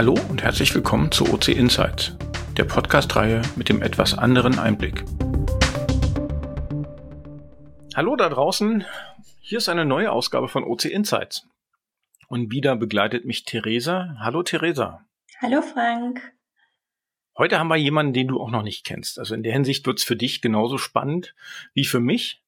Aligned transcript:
Hallo 0.00 0.18
und 0.30 0.42
herzlich 0.42 0.74
willkommen 0.74 1.12
zu 1.12 1.30
OC 1.30 1.48
Insights, 1.48 2.16
der 2.56 2.64
Podcast-Reihe 2.64 3.42
mit 3.56 3.68
dem 3.68 3.82
etwas 3.82 4.16
anderen 4.16 4.58
Einblick. 4.58 5.04
Hallo 7.94 8.16
da 8.16 8.30
draußen, 8.30 8.86
hier 9.42 9.58
ist 9.58 9.68
eine 9.68 9.84
neue 9.84 10.10
Ausgabe 10.10 10.48
von 10.48 10.64
OC 10.64 10.86
Insights. 10.86 11.46
Und 12.28 12.50
wieder 12.50 12.76
begleitet 12.76 13.26
mich 13.26 13.44
Theresa. 13.44 14.16
Hallo 14.20 14.42
Theresa. 14.42 15.04
Hallo 15.42 15.60
Frank. 15.60 16.32
Heute 17.36 17.58
haben 17.58 17.68
wir 17.68 17.76
jemanden, 17.76 18.14
den 18.14 18.28
du 18.28 18.40
auch 18.40 18.50
noch 18.50 18.62
nicht 18.62 18.86
kennst. 18.86 19.18
Also 19.18 19.34
in 19.34 19.42
der 19.42 19.52
Hinsicht 19.52 19.84
wird 19.84 19.98
es 19.98 20.04
für 20.04 20.16
dich 20.16 20.40
genauso 20.40 20.78
spannend 20.78 21.34
wie 21.74 21.84
für 21.84 22.00
mich. 22.00 22.42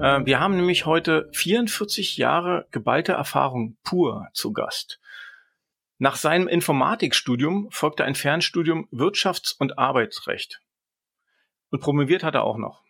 Äh, 0.00 0.24
wir 0.24 0.38
haben 0.38 0.56
nämlich 0.56 0.86
heute 0.86 1.28
44 1.32 2.16
Jahre 2.16 2.68
geballte 2.70 3.12
Erfahrung 3.12 3.76
pur 3.82 4.28
zu 4.32 4.52
Gast. 4.52 5.00
Nach 5.98 6.14
seinem 6.14 6.46
Informatikstudium 6.46 7.68
folgte 7.72 8.04
ein 8.04 8.14
Fernstudium 8.14 8.88
Wirtschafts- 8.92 9.56
und 9.58 9.78
Arbeitsrecht. 9.78 10.62
Und 11.70 11.80
promoviert 11.80 12.22
hat 12.22 12.36
er 12.36 12.44
auch 12.44 12.58
noch. 12.58 12.84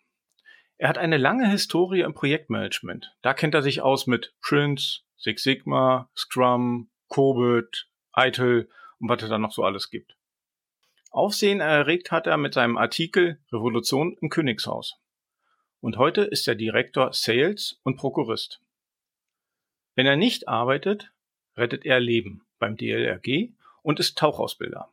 Er 0.76 0.90
hat 0.90 0.98
eine 0.98 1.16
lange 1.16 1.50
Historie 1.50 2.02
im 2.02 2.12
Projektmanagement. 2.12 3.16
Da 3.22 3.32
kennt 3.32 3.54
er 3.54 3.62
sich 3.62 3.80
aus 3.80 4.06
mit 4.06 4.34
Prince, 4.42 5.00
Six 5.16 5.42
Sigma, 5.42 6.10
Scrum, 6.14 6.90
Cobit, 7.08 7.88
ITIL 8.14 8.68
und 9.00 9.08
was 9.08 9.22
es 9.22 9.30
da 9.30 9.38
noch 9.38 9.52
so 9.52 9.64
alles 9.64 9.88
gibt. 9.88 10.16
Aufsehen 11.10 11.60
erregt 11.60 12.12
hat 12.12 12.26
er 12.26 12.36
mit 12.36 12.52
seinem 12.52 12.76
Artikel 12.76 13.40
Revolution 13.50 14.16
im 14.20 14.28
Königshaus 14.28 15.00
und 15.80 15.96
heute 15.96 16.22
ist 16.22 16.48
er 16.48 16.54
Direktor 16.54 17.12
Sales 17.12 17.78
und 17.82 17.96
Prokurist. 17.96 18.60
Wenn 19.94 20.06
er 20.06 20.16
nicht 20.16 20.48
arbeitet, 20.48 21.12
rettet 21.56 21.84
er 21.84 22.00
Leben 22.00 22.42
beim 22.58 22.76
DLRG 22.76 23.52
und 23.82 24.00
ist 24.00 24.18
Tauchausbilder. 24.18 24.92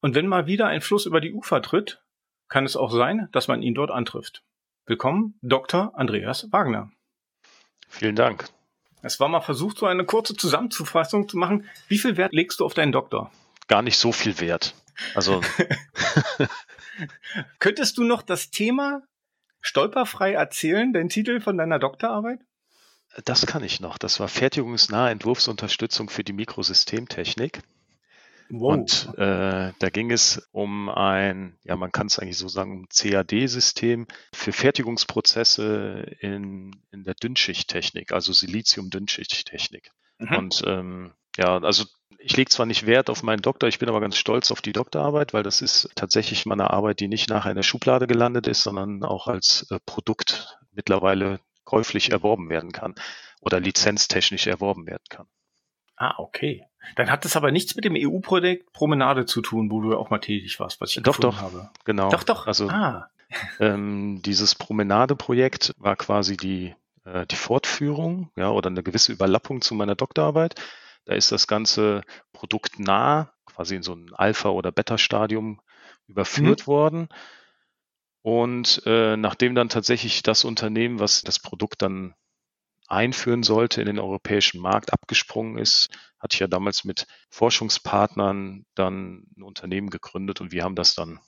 Und 0.00 0.14
wenn 0.14 0.26
mal 0.26 0.46
wieder 0.46 0.66
ein 0.66 0.80
Fluss 0.80 1.06
über 1.06 1.20
die 1.20 1.32
Ufer 1.32 1.62
tritt, 1.62 2.02
kann 2.48 2.64
es 2.64 2.76
auch 2.76 2.90
sein, 2.90 3.28
dass 3.32 3.48
man 3.48 3.62
ihn 3.62 3.74
dort 3.74 3.90
antrifft. 3.90 4.42
Willkommen, 4.86 5.38
Dr. 5.42 5.92
Andreas 5.94 6.50
Wagner. 6.52 6.90
Vielen 7.88 8.16
Dank. 8.16 8.48
Es 9.02 9.20
war 9.20 9.28
mal 9.28 9.40
versucht, 9.40 9.78
so 9.78 9.86
eine 9.86 10.04
kurze 10.04 10.34
Zusammenfassung 10.34 11.28
zu 11.28 11.36
machen. 11.36 11.68
Wie 11.88 11.98
viel 11.98 12.16
Wert 12.16 12.32
legst 12.32 12.60
du 12.60 12.64
auf 12.64 12.74
deinen 12.74 12.92
Doktor? 12.92 13.30
Gar 13.66 13.82
nicht 13.82 13.98
so 13.98 14.12
viel 14.12 14.40
Wert. 14.40 14.74
Also. 15.14 15.40
Könntest 17.58 17.98
du 17.98 18.04
noch 18.04 18.22
das 18.22 18.50
Thema 18.50 19.02
stolperfrei 19.60 20.32
erzählen, 20.32 20.92
den 20.92 21.08
Titel 21.08 21.40
von 21.40 21.56
deiner 21.56 21.78
Doktorarbeit? 21.78 22.40
Das 23.24 23.46
kann 23.46 23.64
ich 23.64 23.80
noch. 23.80 23.98
Das 23.98 24.20
war 24.20 24.28
fertigungsnahe 24.28 25.10
Entwurfsunterstützung 25.10 26.10
für 26.10 26.24
die 26.24 26.32
Mikrosystemtechnik. 26.32 27.62
Wow. 28.50 28.72
Und 28.72 29.18
äh, 29.18 29.72
da 29.78 29.90
ging 29.90 30.10
es 30.10 30.48
um 30.52 30.88
ein, 30.88 31.58
ja, 31.64 31.76
man 31.76 31.92
kann 31.92 32.06
es 32.06 32.18
eigentlich 32.18 32.38
so 32.38 32.48
sagen, 32.48 32.72
um 32.72 32.88
CAD-System 32.88 34.06
für 34.32 34.52
Fertigungsprozesse 34.52 36.16
in, 36.20 36.70
in 36.90 37.04
der 37.04 37.14
Dünnschichttechnik, 37.14 38.12
also 38.12 38.32
Silizium-Dünnschichttechnik. 38.32 39.90
Mhm. 40.18 40.36
Und 40.36 40.62
ähm, 40.66 41.12
ja, 41.36 41.58
also 41.58 41.84
ich 42.18 42.36
lege 42.36 42.50
zwar 42.50 42.66
nicht 42.66 42.86
Wert 42.86 43.10
auf 43.10 43.22
meinen 43.22 43.42
Doktor, 43.42 43.68
ich 43.68 43.78
bin 43.78 43.88
aber 43.88 44.00
ganz 44.00 44.16
stolz 44.16 44.50
auf 44.50 44.60
die 44.60 44.72
Doktorarbeit, 44.72 45.32
weil 45.32 45.42
das 45.42 45.62
ist 45.62 45.90
tatsächlich 45.94 46.46
meine 46.46 46.70
Arbeit, 46.70 47.00
die 47.00 47.08
nicht 47.08 47.30
nachher 47.30 47.50
in 47.50 47.56
der 47.56 47.62
Schublade 47.62 48.06
gelandet 48.06 48.46
ist, 48.46 48.62
sondern 48.62 49.04
auch 49.04 49.28
als 49.28 49.66
äh, 49.70 49.78
Produkt 49.86 50.58
mittlerweile 50.72 51.40
käuflich 51.64 52.10
erworben 52.10 52.50
werden 52.50 52.72
kann 52.72 52.94
oder 53.40 53.60
lizenztechnisch 53.60 54.46
erworben 54.46 54.86
werden 54.86 55.04
kann. 55.08 55.26
Ah, 55.96 56.14
okay. 56.18 56.64
Dann 56.96 57.10
hat 57.10 57.24
das 57.24 57.36
aber 57.36 57.50
nichts 57.50 57.74
mit 57.74 57.84
dem 57.84 57.94
EU-Projekt 57.96 58.72
Promenade 58.72 59.26
zu 59.26 59.42
tun, 59.42 59.70
wo 59.70 59.80
du 59.80 59.96
auch 59.96 60.10
mal 60.10 60.20
tätig 60.20 60.58
warst, 60.60 60.80
was 60.80 60.96
ich 60.96 61.02
doch, 61.02 61.18
doch, 61.18 61.40
habe. 61.40 61.70
Genau. 61.84 62.08
Doch, 62.08 62.22
doch. 62.22 62.46
Also 62.46 62.68
ah. 62.68 63.08
ähm, 63.60 64.22
dieses 64.22 64.54
Promenade-Projekt 64.54 65.74
war 65.76 65.96
quasi 65.96 66.36
die, 66.36 66.74
äh, 67.04 67.26
die 67.26 67.36
Fortführung, 67.36 68.30
ja, 68.36 68.50
oder 68.50 68.70
eine 68.70 68.82
gewisse 68.82 69.12
Überlappung 69.12 69.60
zu 69.60 69.74
meiner 69.74 69.96
Doktorarbeit. 69.96 70.54
Da 71.08 71.14
ist 71.14 71.32
das 71.32 71.46
ganze 71.46 72.02
Produkt 72.34 72.78
nah, 72.78 73.32
quasi 73.46 73.76
in 73.76 73.82
so 73.82 73.94
ein 73.94 74.12
Alpha- 74.12 74.50
oder 74.50 74.70
Beta-Stadium 74.70 75.58
überführt 76.06 76.62
mhm. 76.62 76.66
worden. 76.66 77.08
Und 78.20 78.82
äh, 78.84 79.16
nachdem 79.16 79.54
dann 79.54 79.70
tatsächlich 79.70 80.22
das 80.22 80.44
Unternehmen, 80.44 81.00
was 81.00 81.22
das 81.22 81.38
Produkt 81.38 81.80
dann 81.80 82.14
einführen 82.88 83.42
sollte 83.42 83.80
in 83.80 83.86
den 83.86 83.98
europäischen 83.98 84.60
Markt, 84.60 84.92
abgesprungen 84.92 85.56
ist, 85.56 85.88
hatte 86.18 86.34
ich 86.34 86.40
ja 86.40 86.46
damals 86.46 86.84
mit 86.84 87.06
Forschungspartnern 87.30 88.66
dann 88.74 89.24
ein 89.34 89.42
Unternehmen 89.42 89.88
gegründet 89.88 90.42
und 90.42 90.52
wir 90.52 90.62
haben 90.62 90.74
das 90.74 90.94
dann 90.94 91.20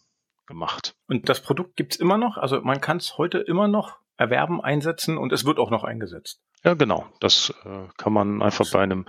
gemacht. 0.45 0.95
Und 1.07 1.31
das 1.31 1.43
Produkt 1.43 1.77
gibt 1.77 1.95
es 1.95 2.01
immer 2.01 2.19
noch? 2.19 2.37
Also 2.37 2.61
man 2.61 2.83
kann 2.83 2.99
es 2.99 3.17
heute 3.17 3.39
immer 3.39 3.67
noch 3.67 3.97
erwerben, 4.19 4.61
einsetzen 4.61 5.17
und 5.17 5.33
es 5.33 5.47
wird 5.47 5.59
auch 5.59 5.71
noch 5.71 5.85
eingesetzt. 5.85 6.43
Ja, 6.65 6.75
genau. 6.75 7.07
Das 7.21 7.55
äh, 7.65 7.89
kann 7.97 8.13
man 8.13 8.43
einfach 8.43 8.71
bei 8.71 8.83
einem 8.83 9.07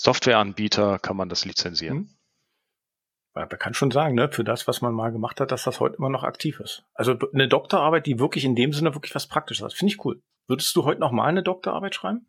Softwareanbieter 0.00 0.98
kann 0.98 1.14
man 1.14 1.28
das 1.28 1.44
lizenzieren. 1.44 1.98
Hm. 1.98 2.08
Man 3.34 3.48
kann 3.50 3.74
schon 3.74 3.90
sagen, 3.90 4.14
ne, 4.14 4.30
für 4.32 4.44
das, 4.44 4.66
was 4.66 4.80
man 4.80 4.94
mal 4.94 5.12
gemacht 5.12 5.40
hat, 5.40 5.52
dass 5.52 5.64
das 5.64 5.78
heute 5.78 5.96
immer 5.96 6.08
noch 6.08 6.24
aktiv 6.24 6.58
ist. 6.58 6.84
Also 6.94 7.16
eine 7.34 7.48
Doktorarbeit, 7.48 8.06
die 8.06 8.18
wirklich 8.18 8.46
in 8.46 8.56
dem 8.56 8.72
Sinne 8.72 8.94
wirklich 8.94 9.14
was 9.14 9.28
Praktisches 9.28 9.62
hat, 9.62 9.74
finde 9.74 9.92
ich 9.92 10.04
cool. 10.04 10.22
Würdest 10.48 10.74
du 10.74 10.84
heute 10.84 11.00
noch 11.00 11.12
mal 11.12 11.26
eine 11.26 11.42
Doktorarbeit 11.42 11.94
schreiben? 11.94 12.26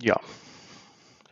Ja. 0.00 0.20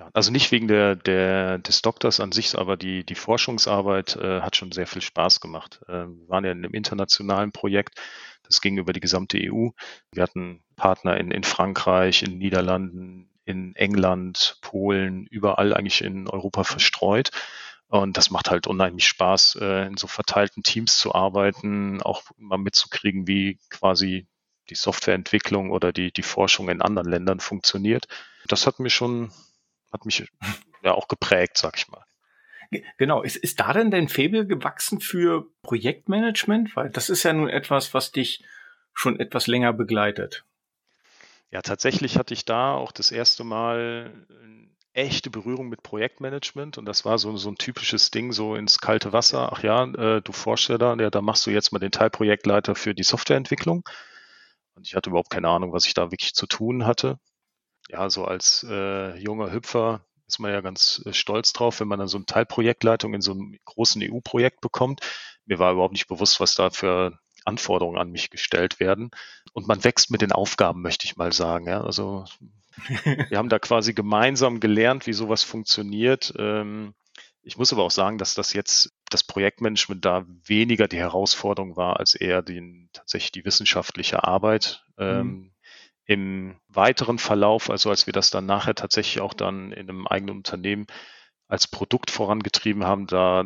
ja. 0.01 0.11
Also 0.13 0.33
nicht 0.33 0.51
wegen 0.51 0.67
der, 0.67 0.97
der, 0.97 1.59
des 1.59 1.81
Doktors 1.81 2.19
an 2.19 2.33
sich, 2.33 2.59
aber 2.59 2.77
die, 2.77 3.05
die 3.05 3.15
Forschungsarbeit 3.15 4.17
äh, 4.17 4.41
hat 4.41 4.57
schon 4.57 4.73
sehr 4.73 4.89
viel 4.89 5.01
Spaß 5.01 5.41
gemacht. 5.41 5.81
Äh, 5.87 6.07
wir 6.07 6.29
waren 6.29 6.45
ja 6.45 6.51
in 6.51 6.59
einem 6.59 6.75
internationalen 6.75 7.53
Projekt, 7.53 8.01
das 8.43 8.61
ging 8.61 8.79
über 8.79 8.93
die 8.93 9.01
gesamte 9.01 9.39
EU. 9.39 9.69
Wir 10.13 10.23
hatten 10.23 10.65
Partner 10.77 11.19
in, 11.19 11.31
in 11.31 11.45
Frankreich, 11.45 12.23
in 12.23 12.39
Niederlanden, 12.39 13.18
in 13.49 13.75
England, 13.77 14.59
Polen, 14.61 15.27
überall 15.27 15.73
eigentlich 15.73 16.05
in 16.05 16.29
Europa 16.29 16.65
verstreut. 16.65 17.31
Und 17.89 18.19
das 18.19 18.31
macht 18.31 18.51
halt 18.51 18.67
unheimlich 18.67 19.07
Spaß, 19.07 19.59
äh, 19.63 19.87
in 19.87 19.97
so 19.97 20.07
verteilten 20.07 20.63
Teams 20.63 20.99
zu 20.99 21.15
arbeiten, 21.15 22.03
auch 22.03 22.23
mal 22.37 22.59
mitzukriegen, 22.59 23.27
wie 23.27 23.59
quasi 23.71 24.27
die 24.69 24.75
Softwareentwicklung 24.75 25.71
oder 25.71 25.95
die, 25.95 26.13
die 26.13 26.23
Forschung 26.23 26.69
in 26.69 26.83
anderen 26.83 27.09
Ländern 27.09 27.41
funktioniert. 27.41 28.07
Das 28.47 28.67
hat 28.67 28.81
mir 28.81 28.91
schon, 28.91 29.33
hat 29.91 30.05
mich 30.05 30.31
ja 30.83 30.93
auch 30.93 31.09
geprägt, 31.09 31.57
sag 31.57 31.79
ich 31.79 31.89
mal. 31.89 32.05
Genau. 32.99 33.23
Ist, 33.23 33.37
ist 33.37 33.61
da 33.61 33.73
denn 33.73 33.91
dein 33.91 34.09
Faible 34.09 34.47
gewachsen 34.47 35.01
für 35.01 35.47
Projektmanagement? 35.63 36.77
Weil 36.77 36.91
das 36.91 37.09
ist 37.09 37.23
ja 37.23 37.33
nun 37.33 37.49
etwas, 37.49 37.95
was 37.95 38.13
dich 38.13 38.45
schon 38.93 39.19
etwas 39.19 39.47
länger 39.47 39.73
begleitet. 39.73 40.45
Ja, 41.51 41.63
tatsächlich 41.63 42.19
hatte 42.19 42.35
ich 42.35 42.45
da 42.45 42.75
auch 42.75 42.93
das 42.93 43.11
erste 43.11 43.43
Mal 43.45 44.27
echte 44.93 45.31
Berührung 45.31 45.69
mit 45.69 45.83
Projektmanagement 45.83 46.77
und 46.77 46.85
das 46.85 47.05
war 47.05 47.19
so, 47.19 47.37
so 47.37 47.51
ein 47.51 47.57
typisches 47.57 48.11
Ding, 48.11 48.33
so 48.33 48.55
ins 48.57 48.79
kalte 48.79 49.13
Wasser. 49.13 49.53
Ach 49.53 49.63
ja, 49.63 49.85
äh, 49.85 50.21
du 50.23 50.33
forschst 50.33 50.69
ja 50.71 50.79
da, 50.79 50.95
ja, 50.97 51.11
da 51.11 51.23
machst 51.23 51.47
du 51.47 51.51
jetzt 51.51 51.73
mal 51.73 51.79
den 51.79 51.93
Teilprojektleiter 51.93 52.75
für 52.75 52.95
die 52.95 53.05
Softwareentwicklung. 53.05 53.89
Und 54.75 54.87
ich 54.87 54.95
hatte 54.95 55.11
überhaupt 55.11 55.31
keine 55.31 55.49
Ahnung, 55.49 55.73
was 55.73 55.87
ich 55.87 55.95
da 55.95 56.11
wirklich 56.11 56.35
zu 56.35 56.47
tun 56.47 56.85
hatte. 56.87 57.19
Ja, 57.89 58.11
so 58.11 58.25
als 58.25 58.67
äh, 58.69 59.17
junger 59.17 59.53
Hüpfer 59.53 60.05
ist 60.27 60.41
man 60.41 60.53
ja 60.53 60.61
ganz 60.61 61.03
äh, 61.07 61.13
stolz 61.13 61.53
drauf, 61.53 61.81
wenn 61.81 61.89
man 61.89 61.99
dann 61.99 62.09
so 62.09 62.19
eine 62.19 62.27
Teilprojektleitung 62.27 63.15
in 63.15 63.21
so 63.23 63.33
einem 63.33 63.57
großen 63.65 64.03
EU-Projekt 64.03 64.61
bekommt. 64.61 65.01
Mir 65.47 65.59
war 65.59 65.73
überhaupt 65.73 65.93
nicht 65.95 66.09
bewusst, 66.09 66.41
was 66.41 66.55
da 66.55 66.71
für 66.71 67.19
Anforderungen 67.49 67.99
an 67.99 68.13
mich 68.13 68.31
gestellt 68.31 68.79
werden. 68.79 69.11
Und 69.53 69.67
man 69.67 69.83
wächst 69.83 70.11
mit 70.11 70.23
den 70.23 70.33
Aufgaben, 70.33 70.83
möchte 70.83 71.07
ich 71.07 71.17
mal 71.17 71.33
sagen. 71.33 71.67
Ja, 71.67 71.83
also 71.83 72.25
wir 73.29 73.39
haben 73.39 73.49
da 73.49 73.59
quasi 73.59 73.95
gemeinsam 73.95 74.61
gelernt, 74.61 75.07
wie 75.07 75.13
sowas 75.13 75.43
funktioniert. 75.43 76.33
Ähm, 76.39 76.95
ich 77.43 77.57
muss 77.57 77.73
aber 77.73 77.85
auch 77.85 77.91
sagen, 77.91 78.19
dass 78.19 78.35
das 78.35 78.53
jetzt 78.53 78.93
das 79.11 79.25
Projektmanagement 79.25 80.05
da 80.05 80.27
weniger 80.45 80.87
die 80.87 80.99
Herausforderung 80.99 81.77
war, 81.77 81.99
als 81.99 82.15
eher 82.15 82.43
die, 82.43 82.89
tatsächlich 82.93 83.33
die 83.33 83.45
wissenschaftliche 83.45 84.25
Arbeit. 84.25 84.85
Ähm, 84.99 85.27
mhm. 85.27 85.53
Im 86.05 86.57
weiteren 86.69 87.19
Verlauf, 87.19 87.71
also 87.71 87.91
als 87.91 88.07
wir 88.07 88.13
das 88.13 88.31
dann 88.31 88.47
nachher 88.47 88.75
tatsächlich 88.75 89.21
auch 89.21 89.35
dann 89.35 89.73
in 89.73 89.89
einem 89.89 90.07
eigenen 90.07 90.37
Unternehmen 90.37 90.87
als 91.49 91.67
Produkt 91.67 92.11
vorangetrieben 92.11 92.85
haben, 92.85 93.07
da 93.07 93.45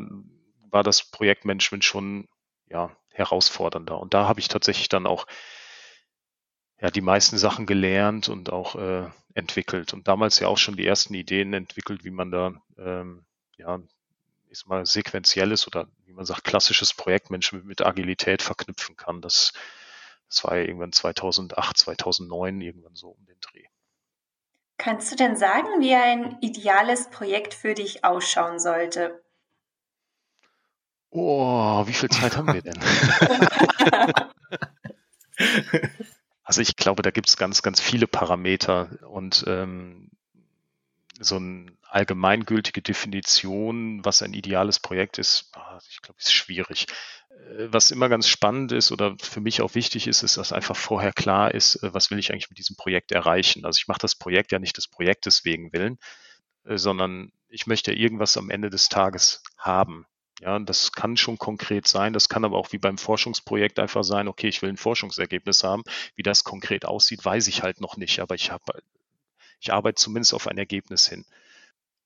war 0.71 0.83
das 0.83 1.11
Projektmanagement 1.11 1.85
schon 1.85 2.29
ja, 2.69 2.97
herausfordernder. 3.13 3.99
Und 3.99 4.15
da 4.15 4.29
habe 4.29 4.41
ich 4.41 4.49
tatsächlich 4.49 4.89
dann 4.89 5.07
auch 5.07 5.27
ja, 6.81 6.91
die 6.91 7.01
meisten 7.01 7.39
Sachen 7.39 7.67
gelernt 7.67 8.29
und 8.29 8.51
auch 8.51 8.75
äh, 8.75 9.09
entwickelt. 9.35 9.93
Und 9.93 10.09
damals 10.09 10.41
ja 10.41 10.49
auch 10.49 10.59
schon 10.59 10.77
die 10.77 10.87
ersten 10.87 11.15
Ideen 11.15 11.53
entwickelt, 11.53 12.05
wie 12.05 12.11
man 12.11 12.31
da 12.31 12.55
ähm, 12.77 13.25
ja, 13.57 13.81
ist 14.49 14.69
mal 14.69 14.85
sequenzielles 14.85 15.67
oder 15.67 15.89
wie 16.05 16.13
man 16.13 16.25
sagt, 16.25 16.45
klassisches 16.45 16.93
Projektmanagement 16.93 17.65
mit 17.65 17.81
Agilität 17.83 18.43
verknüpfen 18.43 18.97
kann. 18.97 19.23
Das, 19.23 19.53
das 20.29 20.45
war 20.45 20.57
ja 20.57 20.65
irgendwann 20.65 20.93
2008, 20.93 21.77
2009, 21.77 22.61
irgendwann 22.61 22.95
so 22.95 23.11
um 23.11 23.25
den 23.27 23.39
Dreh. 23.41 23.65
Kannst 24.77 25.13
du 25.13 25.17
denn 25.17 25.37
sagen, 25.37 25.69
wie 25.81 25.95
ein 25.95 26.39
ideales 26.41 27.09
Projekt 27.11 27.55
für 27.55 27.75
dich 27.75 28.05
ausschauen 28.05 28.59
sollte? 28.59 29.23
Oh, 31.15 31.87
wie 31.87 31.93
viel 31.93 32.09
Zeit 32.09 32.39
haben 32.39 32.55
wir 32.55 32.63
denn? 32.63 32.81
also 36.43 36.63
ich 36.63 36.75
glaube, 36.77 37.03
da 37.03 37.11
gibt 37.11 37.29
es 37.29 37.37
ganz, 37.37 37.61
ganz 37.61 37.83
viele 37.83 38.07
Parameter 38.07 38.89
und 39.11 39.45
ähm, 39.47 40.09
so 41.21 41.37
eine 41.37 41.67
allgemeingültige 41.83 42.81
Definition, 42.81 44.03
was 44.07 44.23
ein 44.23 44.33
ideales 44.33 44.81
Projekt 44.81 45.19
ist, 45.19 45.51
ah, 45.53 45.79
ich 45.91 46.01
glaube, 46.01 46.19
ist 46.19 46.33
schwierig. 46.33 46.87
Äh, 47.29 47.69
was 47.71 47.91
immer 47.91 48.09
ganz 48.09 48.27
spannend 48.27 48.73
ist 48.73 48.91
oder 48.91 49.15
für 49.21 49.43
mich 49.43 49.61
auch 49.61 49.75
wichtig 49.75 50.07
ist, 50.07 50.23
ist, 50.23 50.39
dass 50.39 50.55
einfach 50.55 50.77
vorher 50.77 51.13
klar 51.13 51.53
ist, 51.53 51.77
äh, 51.83 51.93
was 51.93 52.11
will 52.11 52.19
ich 52.19 52.33
eigentlich 52.33 52.49
mit 52.49 52.59
diesem 52.59 52.77
Projekt 52.77 53.13
erreichen. 53.13 53.67
Also 53.67 53.77
ich 53.77 53.87
mache 53.87 54.01
das 54.01 54.15
Projekt 54.15 54.51
ja 54.51 54.59
nicht 54.59 54.79
des 54.79 54.89
Projektes 54.89 55.45
wegen 55.45 55.75
willen, 55.75 55.99
äh, 56.65 56.79
sondern 56.79 57.33
ich 57.49 57.67
möchte 57.67 57.93
irgendwas 57.93 58.39
am 58.39 58.49
Ende 58.49 58.71
des 58.71 58.89
Tages 58.89 59.43
haben. 59.59 60.07
Ja, 60.43 60.59
das 60.59 60.91
kann 60.91 61.17
schon 61.17 61.39
konkret 61.39 61.87
sein. 61.87 62.13
Das 62.13 62.29
kann 62.29 62.45
aber 62.45 62.59
auch 62.59 62.73
wie 62.73 62.79
beim 62.79 62.99
Forschungsprojekt 62.99 63.79
einfach 63.79 64.03
sein, 64.03 64.27
okay, 64.27 64.49
ich 64.49 64.61
will 64.61 64.71
ein 64.71 64.77
Forschungsergebnis 64.77 65.63
haben. 65.63 65.85
Wie 66.17 66.25
das 66.25 66.43
konkret 66.43 66.85
aussieht, 66.85 67.25
weiß 67.25 67.47
ich 67.47 67.63
halt 67.63 67.81
noch 67.81 67.97
nicht, 67.97 68.19
aber 68.19 68.35
ich 68.35 68.51
habe, 68.51 68.83
ich 69.61 69.73
arbeite 69.73 69.95
zumindest 69.95 70.35
auf 70.35 70.49
ein 70.49 70.59
Ergebnis 70.59 71.09
hin. 71.09 71.25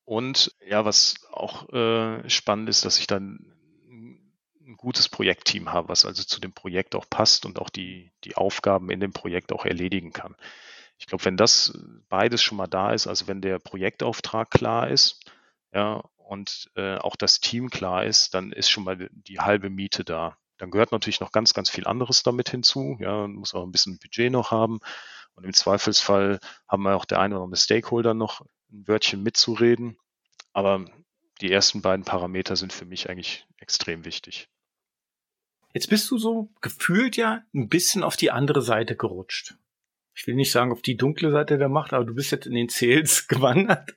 Und 0.05 0.55
ja, 0.69 0.85
was 0.85 1.15
auch 1.33 1.73
äh, 1.73 2.29
spannend 2.29 2.69
ist, 2.69 2.85
dass 2.85 2.99
ich 2.99 3.07
dann 3.07 3.55
ein 3.89 4.77
gutes 4.77 5.09
Projektteam 5.09 5.73
habe, 5.73 5.89
was 5.89 6.05
also 6.05 6.23
zu 6.23 6.39
dem 6.39 6.53
Projekt 6.53 6.95
auch 6.95 7.09
passt 7.09 7.47
und 7.47 7.59
auch 7.59 7.71
die, 7.71 8.13
die 8.25 8.37
Aufgaben 8.37 8.91
in 8.91 9.01
dem 9.01 9.15
Projekt 9.15 9.51
auch 9.51 9.65
erledigen 9.65 10.13
kann. 10.13 10.37
Ich 10.99 11.07
glaube, 11.07 11.25
wenn 11.25 11.39
das 11.39 11.73
beides 12.11 12.43
schon 12.43 12.59
mal 12.59 12.67
da 12.67 12.93
ist, 12.93 13.07
also 13.07 13.29
wenn 13.29 13.41
der 13.41 13.59
Projektauftrag 13.61 14.51
klar 14.51 14.91
ist, 14.91 15.25
ja, 15.73 16.03
und 16.27 16.71
äh, 16.75 16.97
auch 16.97 17.17
das 17.17 17.41
Team 17.41 17.71
klar 17.71 18.05
ist, 18.05 18.35
dann 18.35 18.53
ist 18.53 18.69
schon 18.69 18.85
mal 18.85 19.09
die 19.13 19.39
halbe 19.39 19.71
Miete 19.71 20.05
da. 20.05 20.37
Dann 20.59 20.71
gehört 20.71 20.91
natürlich 20.91 21.21
noch 21.21 21.31
ganz, 21.31 21.55
ganz 21.55 21.71
viel 21.71 21.87
anderes 21.87 22.23
damit 22.23 22.51
hinzu. 22.51 22.97
Ja, 23.01 23.13
man 23.23 23.35
muss 23.35 23.55
auch 23.55 23.63
ein 23.63 23.71
bisschen 23.71 23.99
Budget 23.99 24.33
noch 24.33 24.51
haben. 24.51 24.81
Und 25.35 25.45
im 25.45 25.53
Zweifelsfall 25.53 26.41
haben 26.67 26.83
wir 26.83 26.97
auch 26.97 27.05
der 27.05 27.21
eine 27.21 27.37
oder 27.37 27.45
andere 27.45 27.61
Stakeholder 27.61 28.15
noch 28.15 28.41
ein 28.73 28.89
Wörtchen 28.89 29.23
mitzureden. 29.23 29.99
Aber 30.53 30.85
die 31.41 31.53
ersten 31.53 31.83
beiden 31.83 32.05
Parameter 32.05 32.57
sind 32.57 32.73
für 32.73 32.87
mich 32.87 33.09
eigentlich 33.09 33.47
extrem 33.59 34.05
wichtig. 34.05 34.49
Jetzt 35.75 35.91
bist 35.91 36.11
du 36.11 36.19
so 36.19 36.51
gefühlt 36.61 37.17
ja 37.17 37.45
ein 37.55 37.69
bisschen 37.69 38.03
auf 38.03 38.17
die 38.17 38.31
andere 38.31 38.63
Seite 38.63 38.97
gerutscht. 38.97 39.55
Ich 40.15 40.27
will 40.27 40.35
nicht 40.35 40.51
sagen 40.51 40.73
auf 40.73 40.83
die 40.83 40.97
dunkle 40.97 41.31
Seite 41.31 41.59
der 41.59 41.69
Macht, 41.69 41.93
aber 41.93 42.05
du 42.05 42.15
bist 42.15 42.33
jetzt 42.33 42.47
in 42.47 42.55
den 42.55 42.71
Sales 42.71 43.29
gewandert. 43.29 43.95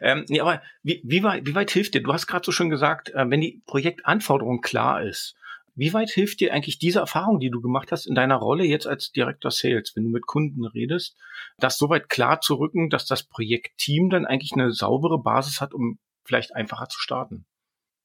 Ähm, 0.00 0.24
nee, 0.28 0.40
aber 0.40 0.62
wie, 0.82 1.00
wie, 1.04 1.22
weit, 1.22 1.46
wie 1.46 1.54
weit 1.54 1.70
hilft 1.70 1.94
dir? 1.94 2.02
Du 2.02 2.12
hast 2.12 2.26
gerade 2.26 2.44
so 2.44 2.52
schön 2.52 2.70
gesagt, 2.70 3.10
äh, 3.10 3.24
wenn 3.28 3.40
die 3.40 3.62
Projektanforderung 3.66 4.60
klar 4.60 5.02
ist, 5.02 5.34
wie 5.74 5.92
weit 5.92 6.10
hilft 6.10 6.40
dir 6.40 6.52
eigentlich 6.52 6.80
diese 6.80 6.98
Erfahrung, 6.98 7.38
die 7.38 7.50
du 7.50 7.60
gemacht 7.60 7.92
hast 7.92 8.06
in 8.06 8.16
deiner 8.16 8.34
Rolle 8.34 8.64
jetzt 8.64 8.88
als 8.88 9.12
Director 9.12 9.52
Sales, 9.52 9.92
wenn 9.94 10.02
du 10.04 10.10
mit 10.10 10.26
Kunden 10.26 10.64
redest, 10.64 11.16
das 11.58 11.78
so 11.78 11.88
weit 11.88 12.08
klar 12.08 12.40
zu 12.40 12.56
rücken, 12.56 12.90
dass 12.90 13.06
das 13.06 13.22
Projektteam 13.22 14.10
dann 14.10 14.26
eigentlich 14.26 14.52
eine 14.54 14.72
saubere 14.72 15.22
Basis 15.22 15.60
hat, 15.60 15.72
um 15.72 16.00
vielleicht 16.24 16.54
einfacher 16.54 16.88
zu 16.88 16.98
starten? 16.98 17.46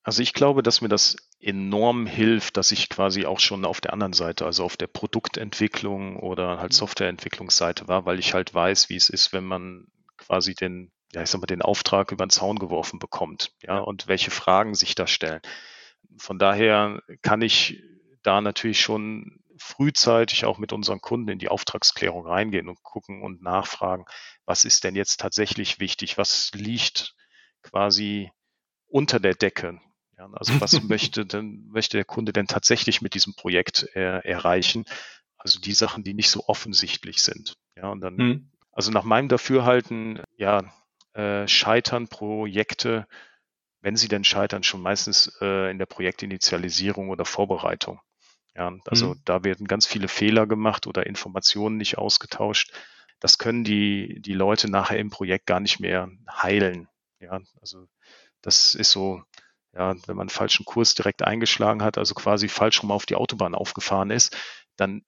Also 0.04 0.22
ich 0.22 0.34
glaube, 0.34 0.62
dass 0.64 0.82
mir 0.82 0.90
das 0.90 1.16
enorm 1.40 2.06
hilft, 2.06 2.58
dass 2.58 2.72
ich 2.72 2.90
quasi 2.90 3.26
auch 3.26 3.40
schon 3.40 3.66
auf 3.66 3.82
der 3.82 3.94
anderen 3.94 4.14
Seite, 4.14 4.46
also 4.46 4.66
auf 4.66 4.78
der 4.78 4.88
Produktentwicklung 4.88 6.18
oder 6.18 6.60
halt 6.60 6.74
mhm. 6.74 6.76
Softwareentwicklungsseite 6.76 7.88
war, 7.88 8.06
weil 8.06 8.20
ich 8.20 8.36
halt 8.36 8.54
weiß, 8.54 8.90
wie 8.90 8.98
es 8.98 9.10
ist, 9.10 9.34
wenn 9.34 9.46
man 9.46 9.88
quasi 10.18 10.54
den 10.54 10.92
ja, 11.14 11.22
ich 11.22 11.30
sag 11.30 11.42
mal, 11.42 11.48
den 11.48 11.62
Auftrag 11.62 12.12
über 12.12 12.26
den 12.26 12.32
Zaun 12.32 12.58
geworfen 12.58 13.00
bekommt, 13.00 13.54
ja, 13.62 13.80
und 13.80 14.08
welche 14.08 14.32
Fragen 14.32 14.76
sich 14.76 14.96
da 14.96 15.08
stellen. 15.08 15.42
Von 16.18 16.40
daher 16.40 17.02
kann 17.22 17.42
ich 17.42 17.82
da 18.24 18.42
natürlich 18.42 18.80
schon 18.82 19.44
frühzeitig 19.58 20.46
auch 20.46 20.58
mit 20.58 20.74
unseren 20.74 21.00
Kunden 21.00 21.30
in 21.30 21.40
die 21.40 21.50
Auftragsklärung 21.50 22.26
reingehen 22.26 22.70
und 22.70 22.82
gucken 22.84 23.22
und 23.22 23.42
nachfragen, 23.42 24.06
was 24.46 24.66
ist 24.66 24.84
denn 24.84 24.96
jetzt 24.96 25.20
tatsächlich 25.20 25.80
wichtig? 25.80 26.18
Was 26.18 26.52
liegt 26.54 27.16
quasi 27.62 28.32
unter 28.88 29.20
der 29.20 29.36
Decke? 29.36 29.80
Ja, 30.18 30.30
also 30.34 30.54
was 30.62 30.82
möchte 30.84 31.26
denn, 31.26 31.68
möchte 31.68 31.98
der 31.98 32.06
Kunde 32.06 32.34
denn 32.34 32.48
tatsächlich 32.48 33.02
mit 33.02 33.14
diesem 33.14 33.36
Projekt 33.36 33.88
äh, 33.96 34.20
erreichen? 34.20 34.86
Also 35.38 35.60
die 35.60 35.74
Sachen, 35.74 36.04
die 36.04 36.14
nicht 36.14 36.30
so 36.30 36.46
offensichtlich 36.48 37.22
sind. 37.22 37.58
Ja, 37.76 37.90
und 37.90 38.02
dann, 38.02 38.16
mhm. 38.16 38.52
also 38.72 38.92
nach 38.92 39.04
meinem 39.04 39.28
Dafürhalten, 39.28 40.22
ja, 40.38 40.74
äh, 41.14 41.48
scheitern 41.48 42.08
Projekte, 42.08 43.08
wenn 43.82 43.96
sie 43.96 44.08
denn 44.08 44.24
scheitern, 44.24 44.64
schon 44.64 44.82
meistens 44.82 45.38
äh, 45.42 45.70
in 45.70 45.78
der 45.78 45.86
Projektinitialisierung 45.86 47.10
oder 47.10 47.26
Vorbereitung. 47.26 48.00
Ja, 48.56 48.72
also 48.86 49.10
mhm. 49.10 49.22
da 49.26 49.44
werden 49.44 49.68
ganz 49.68 49.86
viele 49.86 50.08
Fehler 50.08 50.46
gemacht 50.46 50.86
oder 50.86 51.08
Informationen 51.08 51.78
nicht 51.78 51.98
ausgetauscht. 51.98 52.72
Das 53.20 53.38
können 53.38 53.64
die, 53.64 54.22
die 54.22 54.34
Leute 54.34 54.70
nachher 54.70 55.00
im 55.00 55.10
Projekt 55.10 55.48
gar 55.48 55.60
nicht 55.60 55.80
mehr 55.80 56.10
heilen. 56.30 56.88
Ja, 57.20 57.40
also 57.62 57.88
das 58.42 58.76
ist 58.76 58.92
so, 58.92 59.24
ja, 59.74 59.96
wenn 60.06 60.16
man 60.16 60.24
einen 60.24 60.30
falschen 60.30 60.66
Kurs 60.66 60.94
direkt 60.94 61.24
eingeschlagen 61.24 61.82
hat, 61.82 61.98
also 61.98 62.14
quasi 62.14 62.48
falsch 62.48 62.84
rum 62.84 62.92
auf 62.92 63.06
die 63.06 63.16
Autobahn 63.16 63.56
aufgefahren 63.56 64.12
ist, 64.12 64.38
dann, 64.76 65.04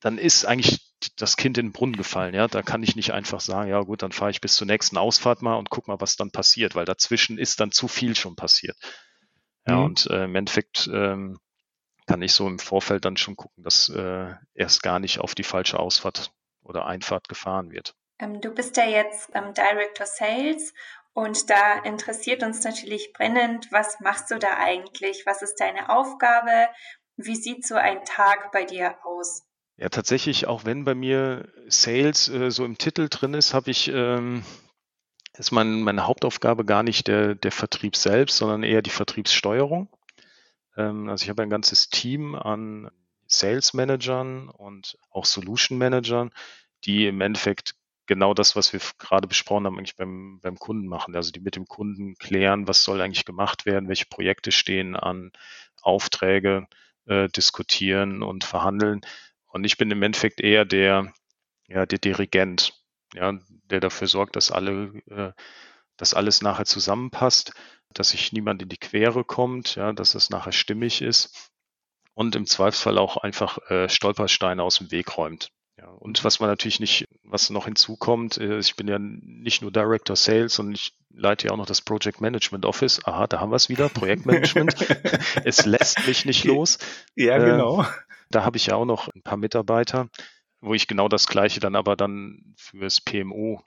dann 0.00 0.18
ist 0.18 0.44
eigentlich 0.44 0.80
das 1.16 1.36
Kind 1.36 1.56
in 1.58 1.66
den 1.66 1.72
Brunnen 1.72 1.96
gefallen. 1.96 2.34
Ja, 2.34 2.48
da 2.48 2.62
kann 2.62 2.82
ich 2.82 2.96
nicht 2.96 3.12
einfach 3.12 3.40
sagen, 3.40 3.70
ja 3.70 3.80
gut, 3.80 4.02
dann 4.02 4.12
fahre 4.12 4.30
ich 4.30 4.40
bis 4.40 4.56
zur 4.56 4.66
nächsten 4.66 4.96
Ausfahrt 4.96 5.42
mal 5.42 5.56
und 5.56 5.70
guck 5.70 5.88
mal, 5.88 6.00
was 6.00 6.16
dann 6.16 6.30
passiert, 6.30 6.74
weil 6.74 6.84
dazwischen 6.84 7.38
ist 7.38 7.60
dann 7.60 7.72
zu 7.72 7.88
viel 7.88 8.16
schon 8.16 8.36
passiert. 8.36 8.76
Ja, 9.66 9.76
mhm. 9.76 9.84
und 9.84 10.06
äh, 10.06 10.24
im 10.24 10.34
Endeffekt 10.34 10.88
ähm, 10.92 11.38
kann 12.06 12.22
ich 12.22 12.32
so 12.32 12.46
im 12.46 12.58
Vorfeld 12.58 13.04
dann 13.04 13.16
schon 13.16 13.36
gucken, 13.36 13.62
dass 13.62 13.88
äh, 13.88 14.34
erst 14.54 14.82
gar 14.82 14.98
nicht 14.98 15.20
auf 15.20 15.34
die 15.34 15.44
falsche 15.44 15.78
Ausfahrt 15.78 16.32
oder 16.62 16.86
Einfahrt 16.86 17.28
gefahren 17.28 17.70
wird. 17.70 17.94
Ähm, 18.18 18.40
du 18.40 18.50
bist 18.50 18.76
ja 18.76 18.84
jetzt 18.84 19.30
ähm, 19.34 19.54
Director 19.54 20.06
Sales 20.06 20.74
und 21.12 21.50
da 21.50 21.78
interessiert 21.80 22.42
uns 22.42 22.62
natürlich 22.64 23.12
brennend, 23.12 23.68
was 23.70 24.00
machst 24.00 24.30
du 24.30 24.38
da 24.38 24.56
eigentlich? 24.58 25.24
Was 25.26 25.42
ist 25.42 25.56
deine 25.60 25.90
Aufgabe? 25.90 26.68
Wie 27.16 27.36
sieht 27.36 27.66
so 27.66 27.74
ein 27.74 28.04
Tag 28.04 28.52
bei 28.52 28.64
dir 28.64 28.96
aus? 29.04 29.42
Ja, 29.80 29.88
tatsächlich, 29.88 30.46
auch 30.46 30.66
wenn 30.66 30.84
bei 30.84 30.94
mir 30.94 31.48
Sales 31.68 32.28
äh, 32.28 32.50
so 32.50 32.66
im 32.66 32.76
Titel 32.76 33.08
drin 33.08 33.32
ist, 33.32 33.54
habe 33.54 33.70
ich, 33.70 33.88
ähm, 33.88 34.44
ist 35.38 35.52
mein, 35.52 35.80
meine 35.80 36.06
Hauptaufgabe 36.06 36.66
gar 36.66 36.82
nicht 36.82 37.08
der, 37.08 37.34
der 37.34 37.50
Vertrieb 37.50 37.96
selbst, 37.96 38.36
sondern 38.36 38.62
eher 38.62 38.82
die 38.82 38.90
Vertriebssteuerung. 38.90 39.88
Ähm, 40.76 41.08
also 41.08 41.22
ich 41.22 41.30
habe 41.30 41.42
ein 41.42 41.48
ganzes 41.48 41.88
Team 41.88 42.34
an 42.34 42.90
Sales 43.26 43.72
Managern 43.72 44.50
und 44.50 44.98
auch 45.10 45.24
Solution 45.24 45.78
Managern, 45.78 46.30
die 46.84 47.06
im 47.06 47.22
Endeffekt 47.22 47.74
genau 48.04 48.34
das, 48.34 48.56
was 48.56 48.74
wir 48.74 48.80
gerade 48.98 49.28
besprochen 49.28 49.64
haben, 49.64 49.78
eigentlich 49.78 49.96
beim, 49.96 50.40
beim 50.42 50.58
Kunden 50.58 50.88
machen. 50.88 51.16
Also 51.16 51.32
die 51.32 51.40
mit 51.40 51.56
dem 51.56 51.64
Kunden 51.64 52.16
klären, 52.16 52.68
was 52.68 52.84
soll 52.84 53.00
eigentlich 53.00 53.24
gemacht 53.24 53.64
werden, 53.64 53.88
welche 53.88 54.06
Projekte 54.10 54.52
stehen 54.52 54.94
an, 54.94 55.32
Aufträge 55.80 56.66
äh, 57.06 57.28
diskutieren 57.30 58.22
und 58.22 58.44
verhandeln. 58.44 59.00
Und 59.50 59.64
ich 59.64 59.76
bin 59.76 59.90
im 59.90 60.02
Endeffekt 60.02 60.40
eher 60.40 60.64
der, 60.64 61.12
ja, 61.68 61.86
der 61.86 61.98
Dirigent, 61.98 62.74
ja, 63.14 63.38
der 63.70 63.80
dafür 63.80 64.06
sorgt, 64.06 64.36
dass 64.36 64.50
alle, 64.50 64.92
äh, 65.10 65.32
dass 65.96 66.14
alles 66.14 66.40
nachher 66.42 66.64
zusammenpasst, 66.64 67.52
dass 67.92 68.10
sich 68.10 68.32
niemand 68.32 68.62
in 68.62 68.68
die 68.68 68.78
Quere 68.78 69.24
kommt, 69.24 69.74
ja, 69.74 69.92
dass 69.92 70.14
es 70.14 70.30
nachher 70.30 70.52
stimmig 70.52 71.02
ist 71.02 71.50
und 72.14 72.36
im 72.36 72.46
Zweifelsfall 72.46 72.98
auch 72.98 73.16
einfach 73.16 73.58
äh, 73.70 73.88
Stolpersteine 73.88 74.62
aus 74.62 74.78
dem 74.78 74.90
Weg 74.90 75.16
räumt. 75.16 75.50
Ja, 75.78 75.88
und 75.88 76.22
was 76.24 76.40
man 76.40 76.50
natürlich 76.50 76.78
nicht, 76.78 77.08
was 77.22 77.48
noch 77.48 77.64
hinzukommt, 77.64 78.36
äh, 78.36 78.58
ich 78.58 78.76
bin 78.76 78.86
ja 78.86 78.98
nicht 78.98 79.62
nur 79.62 79.72
Director 79.72 80.14
Sales, 80.14 80.54
sondern 80.54 80.74
ich 80.74 80.92
leite 81.08 81.46
ja 81.46 81.52
auch 81.52 81.56
noch 81.56 81.66
das 81.66 81.80
Project 81.80 82.20
Management 82.20 82.66
Office. 82.66 83.04
Aha, 83.06 83.26
da 83.26 83.40
haben 83.40 83.50
wir 83.50 83.56
es 83.56 83.70
wieder, 83.70 83.88
Projektmanagement. 83.88 84.74
es 85.44 85.64
lässt 85.64 86.06
mich 86.06 86.26
nicht 86.26 86.44
los. 86.44 86.78
Ja, 87.16 87.38
genau. 87.38 87.86
Da 88.30 88.44
habe 88.44 88.56
ich 88.56 88.66
ja 88.66 88.76
auch 88.76 88.84
noch 88.84 89.08
ein 89.14 89.22
paar 89.22 89.36
Mitarbeiter, 89.36 90.08
wo 90.60 90.74
ich 90.74 90.86
genau 90.86 91.08
das 91.08 91.26
Gleiche 91.26 91.60
dann 91.60 91.74
aber 91.74 91.96
dann 91.96 92.54
fürs 92.56 93.00
PMO 93.00 93.62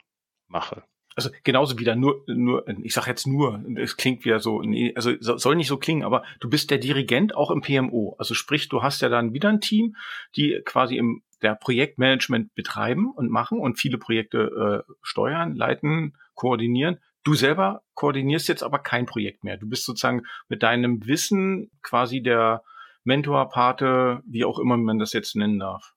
mache. 0.48 0.84
Also 1.16 1.30
genauso 1.44 1.78
wieder 1.78 1.94
nur, 1.94 2.24
nur, 2.26 2.66
ich 2.82 2.92
sag 2.92 3.06
jetzt 3.06 3.26
nur, 3.26 3.64
es 3.76 3.96
klingt 3.96 4.24
wieder 4.24 4.40
so, 4.40 4.62
nee, 4.62 4.92
also 4.96 5.12
soll 5.20 5.54
nicht 5.54 5.68
so 5.68 5.76
klingen, 5.76 6.02
aber 6.02 6.24
du 6.40 6.50
bist 6.50 6.72
der 6.72 6.78
Dirigent 6.78 7.36
auch 7.36 7.52
im 7.52 7.60
PMO. 7.60 8.16
Also 8.18 8.34
sprich, 8.34 8.68
du 8.68 8.82
hast 8.82 9.00
ja 9.00 9.08
dann 9.08 9.32
wieder 9.32 9.48
ein 9.48 9.60
Team, 9.60 9.94
die 10.34 10.60
quasi 10.64 10.96
im 10.96 11.22
der 11.44 11.54
Projektmanagement 11.54 12.54
betreiben 12.54 13.12
und 13.14 13.30
machen 13.30 13.60
und 13.60 13.78
viele 13.78 13.98
Projekte 13.98 14.84
äh, 14.88 14.92
steuern, 15.02 15.54
leiten, 15.54 16.16
koordinieren. 16.34 16.98
Du 17.22 17.34
selber 17.34 17.82
koordinierst 17.92 18.48
jetzt 18.48 18.62
aber 18.62 18.78
kein 18.78 19.06
Projekt 19.06 19.44
mehr. 19.44 19.58
Du 19.58 19.68
bist 19.68 19.84
sozusagen 19.84 20.22
mit 20.48 20.62
deinem 20.62 21.06
Wissen 21.06 21.70
quasi 21.82 22.22
der 22.22 22.62
Mentor, 23.04 23.48
Pate, 23.50 24.22
wie 24.26 24.44
auch 24.44 24.58
immer 24.58 24.76
man 24.76 24.98
das 24.98 25.12
jetzt 25.12 25.36
nennen 25.36 25.58
darf. 25.58 25.94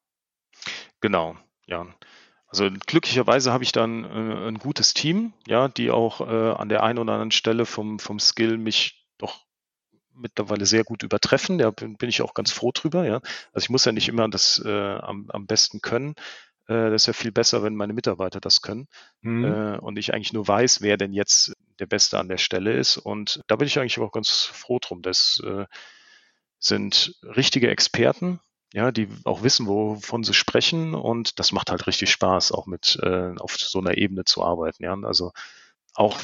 Genau, 1.01 1.35
ja. 1.65 1.87
Also 2.47 2.69
glücklicherweise 2.71 3.51
habe 3.51 3.63
ich 3.63 3.71
dann 3.71 4.05
äh, 4.05 4.47
ein 4.47 4.57
gutes 4.57 4.93
Team, 4.93 5.33
ja, 5.47 5.67
die 5.67 5.91
auch 5.91 6.21
äh, 6.21 6.51
an 6.51 6.69
der 6.69 6.83
einen 6.83 6.99
oder 6.99 7.13
anderen 7.13 7.31
Stelle 7.31 7.65
vom, 7.65 7.99
vom 7.99 8.19
Skill 8.19 8.57
mich 8.57 9.05
doch 9.17 9.45
mittlerweile 10.13 10.65
sehr 10.65 10.83
gut 10.83 11.03
übertreffen. 11.03 11.57
Da 11.57 11.71
bin, 11.71 11.97
bin 11.97 12.09
ich 12.09 12.21
auch 12.21 12.33
ganz 12.33 12.51
froh 12.51 12.71
drüber. 12.73 13.05
Ja. 13.05 13.15
Also 13.51 13.65
ich 13.65 13.69
muss 13.69 13.85
ja 13.85 13.91
nicht 13.91 14.07
immer 14.07 14.27
das 14.29 14.61
äh, 14.65 14.95
am, 14.95 15.29
am 15.29 15.45
besten 15.45 15.81
können. 15.81 16.15
Äh, 16.67 16.89
das 16.89 17.03
ist 17.03 17.07
ja 17.07 17.13
viel 17.13 17.31
besser, 17.31 17.63
wenn 17.63 17.75
meine 17.75 17.93
Mitarbeiter 17.93 18.39
das 18.39 18.61
können 18.61 18.87
mhm. 19.21 19.45
äh, 19.45 19.77
und 19.79 19.97
ich 19.97 20.13
eigentlich 20.13 20.33
nur 20.33 20.47
weiß, 20.47 20.81
wer 20.81 20.97
denn 20.97 21.13
jetzt 21.13 21.53
der 21.79 21.85
Beste 21.85 22.17
an 22.17 22.29
der 22.29 22.37
Stelle 22.37 22.73
ist. 22.73 22.97
Und 22.97 23.41
da 23.47 23.55
bin 23.55 23.67
ich 23.67 23.77
eigentlich 23.77 23.99
auch 23.99 24.11
ganz 24.11 24.43
froh 24.43 24.79
drum. 24.79 25.01
Das 25.01 25.41
äh, 25.45 25.65
sind 26.59 27.15
richtige 27.23 27.69
Experten, 27.69 28.39
ja, 28.73 28.91
die 28.91 29.07
auch 29.23 29.43
wissen, 29.43 29.67
wovon 29.67 30.23
sie 30.23 30.33
sprechen 30.33 30.93
und 30.93 31.39
das 31.39 31.51
macht 31.51 31.71
halt 31.71 31.87
richtig 31.87 32.11
Spaß, 32.11 32.51
auch 32.51 32.65
mit 32.65 32.99
äh, 33.01 33.33
auf 33.39 33.57
so 33.57 33.79
einer 33.79 33.97
Ebene 33.97 34.25
zu 34.25 34.43
arbeiten. 34.43 34.83
Ja, 34.83 34.97
also 35.03 35.31
auch 35.93 36.19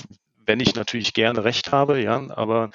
wenn 0.45 0.59
ich 0.59 0.75
natürlich 0.75 1.13
gerne 1.13 1.43
Recht 1.43 1.71
habe, 1.71 2.01
ja, 2.01 2.29
aber 2.35 2.71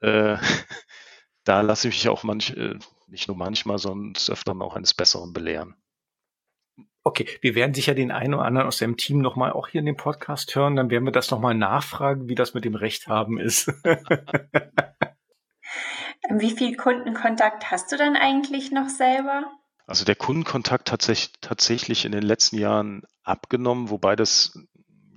äh, 0.00 0.36
da 1.44 1.60
lasse 1.62 1.88
ich 1.88 1.94
mich 1.94 2.08
auch 2.08 2.22
manch, 2.22 2.50
äh, 2.50 2.78
nicht 3.06 3.28
nur 3.28 3.36
manchmal, 3.36 3.78
sondern 3.78 4.14
öfter 4.28 4.52
auch 4.60 4.76
eines 4.76 4.94
Besseren 4.94 5.32
belehren. 5.32 5.74
Okay, 7.04 7.26
wir 7.40 7.54
werden 7.54 7.74
sicher 7.74 7.94
den 7.94 8.10
einen 8.10 8.34
oder 8.34 8.44
anderen 8.44 8.66
aus 8.66 8.76
dem 8.76 8.98
Team 8.98 9.20
nochmal 9.20 9.52
auch 9.52 9.68
hier 9.68 9.78
in 9.78 9.86
dem 9.86 9.96
Podcast 9.96 10.54
hören. 10.54 10.76
Dann 10.76 10.90
werden 10.90 11.04
wir 11.04 11.12
das 11.12 11.30
nochmal 11.30 11.54
nachfragen, 11.54 12.28
wie 12.28 12.34
das 12.34 12.52
mit 12.52 12.66
dem 12.66 12.74
Recht 12.74 13.06
haben 13.08 13.38
ist. 13.40 13.72
wie 16.30 16.50
viel 16.50 16.76
Kundenkontakt 16.76 17.70
hast 17.70 17.92
du 17.92 17.96
dann 17.96 18.16
eigentlich 18.16 18.70
noch 18.70 18.88
selber? 18.88 19.50
Also 19.86 20.04
der 20.04 20.16
Kundenkontakt 20.16 20.92
hat 20.92 21.02
sich 21.02 21.32
tatsächlich 21.40 22.04
in 22.04 22.12
den 22.12 22.22
letzten 22.22 22.58
Jahren 22.58 23.02
abgenommen, 23.22 23.90
wobei 23.90 24.16
das 24.16 24.52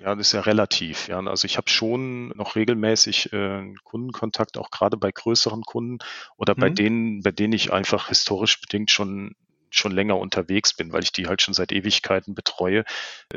ja, 0.01 0.15
das 0.15 0.27
ist 0.27 0.33
ja 0.33 0.41
relativ. 0.41 1.07
Ja. 1.07 1.19
Also 1.19 1.45
ich 1.45 1.57
habe 1.57 1.69
schon 1.69 2.29
noch 2.29 2.55
regelmäßig 2.55 3.31
äh, 3.33 3.73
Kundenkontakt, 3.83 4.57
auch 4.57 4.71
gerade 4.71 4.97
bei 4.97 5.11
größeren 5.11 5.61
Kunden 5.61 5.99
oder 6.37 6.55
bei 6.55 6.71
mhm. 6.71 6.75
denen, 6.75 7.21
bei 7.21 7.31
denen 7.31 7.53
ich 7.53 7.71
einfach 7.71 8.07
historisch 8.07 8.59
bedingt 8.59 8.89
schon 8.89 9.35
schon 9.73 9.93
länger 9.93 10.17
unterwegs 10.17 10.73
bin, 10.73 10.91
weil 10.91 11.03
ich 11.03 11.13
die 11.13 11.27
halt 11.27 11.41
schon 11.41 11.53
seit 11.53 11.71
Ewigkeiten 11.71 12.35
betreue. 12.35 12.83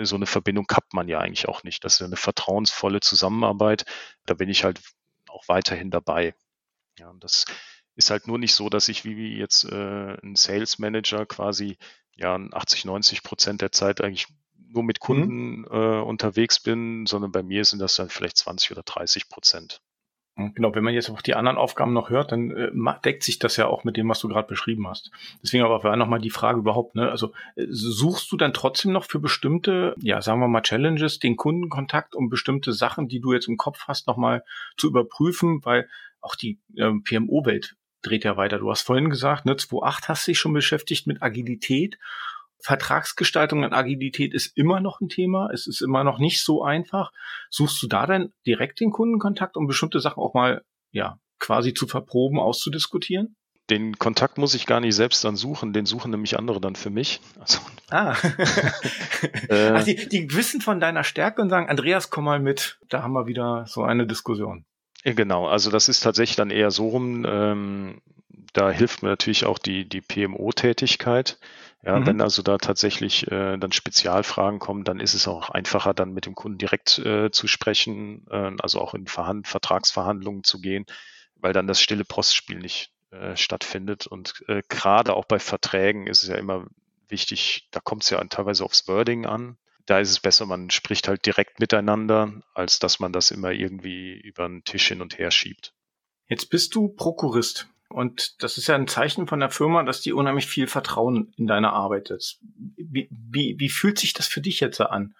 So 0.03 0.17
eine 0.17 0.27
Verbindung 0.27 0.67
kappt 0.67 0.93
man 0.93 1.07
ja 1.07 1.21
eigentlich 1.21 1.49
auch 1.49 1.63
nicht. 1.63 1.85
Das 1.85 1.95
ist 1.95 2.03
eine 2.03 2.17
vertrauensvolle 2.17 3.01
Zusammenarbeit. 3.01 3.85
Da 4.27 4.35
bin 4.35 4.49
ich 4.49 4.65
halt 4.65 4.81
auch 5.29 5.45
weiterhin 5.47 5.91
dabei. 5.91 6.35
Ja, 6.99 7.11
und 7.11 7.23
das 7.25 7.45
ist 7.97 8.11
halt 8.11 8.27
nur 8.27 8.39
nicht 8.39 8.55
so, 8.55 8.69
dass 8.69 8.89
ich 8.89 9.05
wie 9.05 9.37
jetzt 9.37 9.65
äh, 9.65 10.17
ein 10.23 10.37
Sales 10.37 10.79
Manager 10.79 11.27
quasi 11.27 11.79
ja 12.17 12.37
80, 12.37 12.85
90 12.85 13.23
Prozent 13.23 13.61
der 13.61 13.73
Zeit 13.73 14.01
eigentlich 14.01 14.29
nur 14.57 14.83
mit 14.83 14.99
mhm. 14.99 15.05
Kunden 15.05 15.59
mhm. 15.61 15.67
äh, 15.71 16.01
unterwegs 16.01 16.61
bin, 16.61 17.07
sondern 17.07 17.33
bei 17.33 17.43
mir 17.43 17.65
sind 17.65 17.79
das 17.79 17.97
dann 17.97 18.11
vielleicht 18.11 18.37
20 18.37 18.73
oder 18.73 18.83
30 18.83 19.29
Prozent. 19.29 19.81
Genau, 20.37 20.75
wenn 20.75 20.83
man 20.83 20.95
jetzt 20.95 21.11
auch 21.11 21.23
die 21.23 21.37
anderen 21.37 21.57
Aufgaben 21.57 21.93
noch 21.93 22.11
hört, 22.11 22.33
dann 22.33 22.51
äh, 22.51 22.71
deckt 23.05 23.23
sich 23.23 23.39
das 23.39 23.57
ja 23.57 23.67
auch 23.67 23.85
mit 23.85 23.97
dem, 23.97 24.09
was 24.09 24.19
du 24.19 24.27
gerade 24.27 24.49
beschrieben 24.49 24.89
hast. 24.89 25.13
Deswegen 25.45 25.63
aber 25.63 25.85
war 25.85 25.97
nochmal 25.97 26.21
die 26.21 26.31
Frage 26.31 26.59
überhaupt, 26.59 26.97
ne? 26.97 27.09
Also 27.09 27.33
äh, 27.55 27.67
suchst 27.69 28.33
du 28.33 28.37
dann 28.37 28.53
trotzdem 28.53 28.91
noch 28.91 29.05
für 29.05 29.21
bestimmte, 29.21 29.95
ja, 30.01 30.21
sagen 30.23 30.41
wir 30.41 30.49
mal, 30.49 30.63
Challenges 30.63 31.21
den 31.21 31.37
Kundenkontakt, 31.37 32.17
um 32.17 32.31
bestimmte 32.31 32.73
Sachen, 32.73 33.07
die 33.07 33.21
du 33.21 33.33
jetzt 33.33 33.47
im 33.47 33.57
Kopf 33.57 33.85
hast, 33.87 34.09
nochmal 34.09 34.43
zu 34.77 34.89
überprüfen, 34.89 35.65
weil 35.65 35.89
auch 36.21 36.35
die 36.35 36.59
äh, 36.77 36.91
PMO-Welt 36.91 37.77
dreht 38.03 38.25
ja 38.25 38.37
weiter. 38.37 38.59
Du 38.59 38.69
hast 38.71 38.83
vorhin 38.83 39.11
gesagt, 39.11 39.47
ne, 39.47 39.55
2.8 39.55 40.09
hast 40.09 40.27
dich 40.27 40.41
schon 40.41 40.53
beschäftigt 40.53 41.07
mit 41.07 41.23
Agilität 41.23 41.97
Vertragsgestaltung 42.63 43.63
und 43.63 43.73
Agilität 43.73 44.33
ist 44.33 44.57
immer 44.57 44.81
noch 44.81 45.01
ein 45.01 45.09
Thema. 45.09 45.51
Es 45.53 45.67
ist 45.67 45.81
immer 45.81 46.05
noch 46.05 46.19
nicht 46.19 46.43
so 46.43 46.63
einfach. 46.63 47.13
Suchst 47.51 47.83
du 47.83 47.87
da 47.87 48.07
dann 48.07 48.33
direkt 48.47 48.81
den 48.81 48.91
Kundenkontakt, 48.91 49.57
um 49.57 49.67
bestimmte 49.67 50.01
Sachen 50.01 50.23
auch 50.23 50.35
mal, 50.35 50.63
ja, 50.91 51.19
quasi 51.39 51.75
zu 51.75 51.87
verproben, 51.87 52.39
auszudiskutieren? 52.39 53.37
Den 53.71 53.99
Kontakt 53.99 54.37
muss 54.37 54.55
ich 54.55 54.67
gar 54.67 54.81
nicht 54.81 54.95
selbst 54.95 55.25
dann 55.25 55.37
suchen, 55.37 55.73
den 55.73 55.87
suchen 55.87 56.11
nämlich 56.11 56.39
andere 56.39 56.61
dann 56.61 56.77
für 56.77 56.91
mich. 56.91 57.21
Also, 57.41 57.61
ah. 57.91 58.15
äh, 59.49 59.71
Ach, 59.71 59.85
die, 59.85 60.09
die 60.09 60.35
wissen 60.35 60.61
von 60.61 60.81
deiner 60.81 61.05
Stärke 61.05 61.41
und 61.41 61.49
sagen, 61.49 61.69
Andreas, 61.69 62.11
komm 62.11 62.25
mal 62.25 62.41
mit. 62.41 62.79
Da 62.89 63.03
haben 63.03 63.13
wir 63.13 63.27
wieder 63.27 63.65
so 63.67 63.83
eine 63.83 64.07
Diskussion. 64.07 64.67
Genau, 65.05 65.47
also 65.47 65.71
das 65.71 65.89
ist 65.89 66.01
tatsächlich 66.01 66.37
dann 66.37 66.51
eher 66.51 66.71
so 66.71 66.89
rum, 66.89 67.27
ähm, 67.29 68.01
da 68.55 68.71
hilft 68.71 69.03
mir 69.03 69.11
natürlich 69.11 69.45
auch 69.45 69.59
die, 69.59 69.87
die 69.87 70.01
PMO-Tätigkeit. 70.01 71.39
Ja, 71.85 72.01
mhm. 72.01 72.07
wenn 72.07 72.21
also 72.21 72.43
da 72.43 72.57
tatsächlich 72.57 73.31
äh, 73.31 73.59
dann 73.59 73.73
Spezialfragen 73.73 74.59
kommen, 74.59 74.85
dann 74.85 75.01
ist 75.01 75.15
es 75.15 75.29
auch 75.29 75.51
einfacher, 75.51 75.93
dann 75.93 76.15
mit 76.15 76.25
dem 76.25 76.35
Kunden 76.35 76.57
direkt 76.57 76.99
äh, 76.99 77.31
zu 77.31 77.47
sprechen, 77.47 78.27
äh, 78.31 78.53
also 78.61 78.81
auch 78.81 78.95
in 78.95 79.07
Verhand 79.07 79.49
Vertragsverhandlungen 79.49 80.45
zu 80.45 80.61
gehen, 80.61 80.87
weil 81.37 81.53
dann 81.53 81.67
das 81.67 81.81
stille 81.81 82.05
Postspiel 82.05 82.59
nicht 82.59 82.91
äh, 83.11 83.37
stattfindet. 83.37 84.07
Und 84.07 84.43
äh, 84.49 84.63
gerade 84.69 85.15
auch 85.15 85.27
bei 85.27 85.39
Verträgen 85.39 86.07
ist 86.07 86.23
es 86.23 86.31
ja 86.31 86.37
immer 86.37 86.67
wichtig, 87.09 87.69
da 87.71 87.81
kommt 87.81 88.05
es 88.05 88.11
ja 88.11 88.25
teilweise 88.25 88.65
aufs 88.65 88.89
Wording 88.89 89.27
an. 89.27 89.59
Da 89.85 89.99
ist 89.99 90.11
es 90.11 90.21
besser, 90.21 90.47
man 90.47 90.71
spricht 90.71 91.09
halt 91.09 91.27
direkt 91.27 91.61
miteinander, 91.61 92.33
als 92.55 92.79
dass 92.79 92.99
man 92.99 93.13
das 93.13 93.31
immer 93.31 93.53
irgendwie 93.53 94.15
über 94.15 94.49
den 94.49 94.65
Tisch 94.65 94.89
hin 94.89 95.03
und 95.03 95.19
her 95.19 95.31
schiebt. 95.31 95.75
Jetzt 96.29 96.49
bist 96.49 96.75
du 96.75 96.89
Prokurist. 96.89 97.69
Und 97.89 98.43
das 98.43 98.59
ist 98.59 98.67
ja 98.67 98.75
ein 98.75 98.89
Zeichen 98.89 99.27
von 99.27 99.41
der 99.41 99.51
Firma, 99.51 99.83
dass 99.83 100.01
die 100.01 100.13
unheimlich 100.13 100.47
viel 100.47 100.67
Vertrauen 100.67 101.33
in 101.37 101.47
deine 101.47 101.73
Arbeit 101.73 102.11
ist. 102.11 102.41
Wie, 102.77 103.09
wie, 103.11 103.57
wie 103.59 103.69
fühlt 103.69 103.99
sich 103.99 104.13
das 104.13 104.27
für 104.27 104.41
dich 104.41 104.61
jetzt 104.61 104.81
an? 104.81 105.15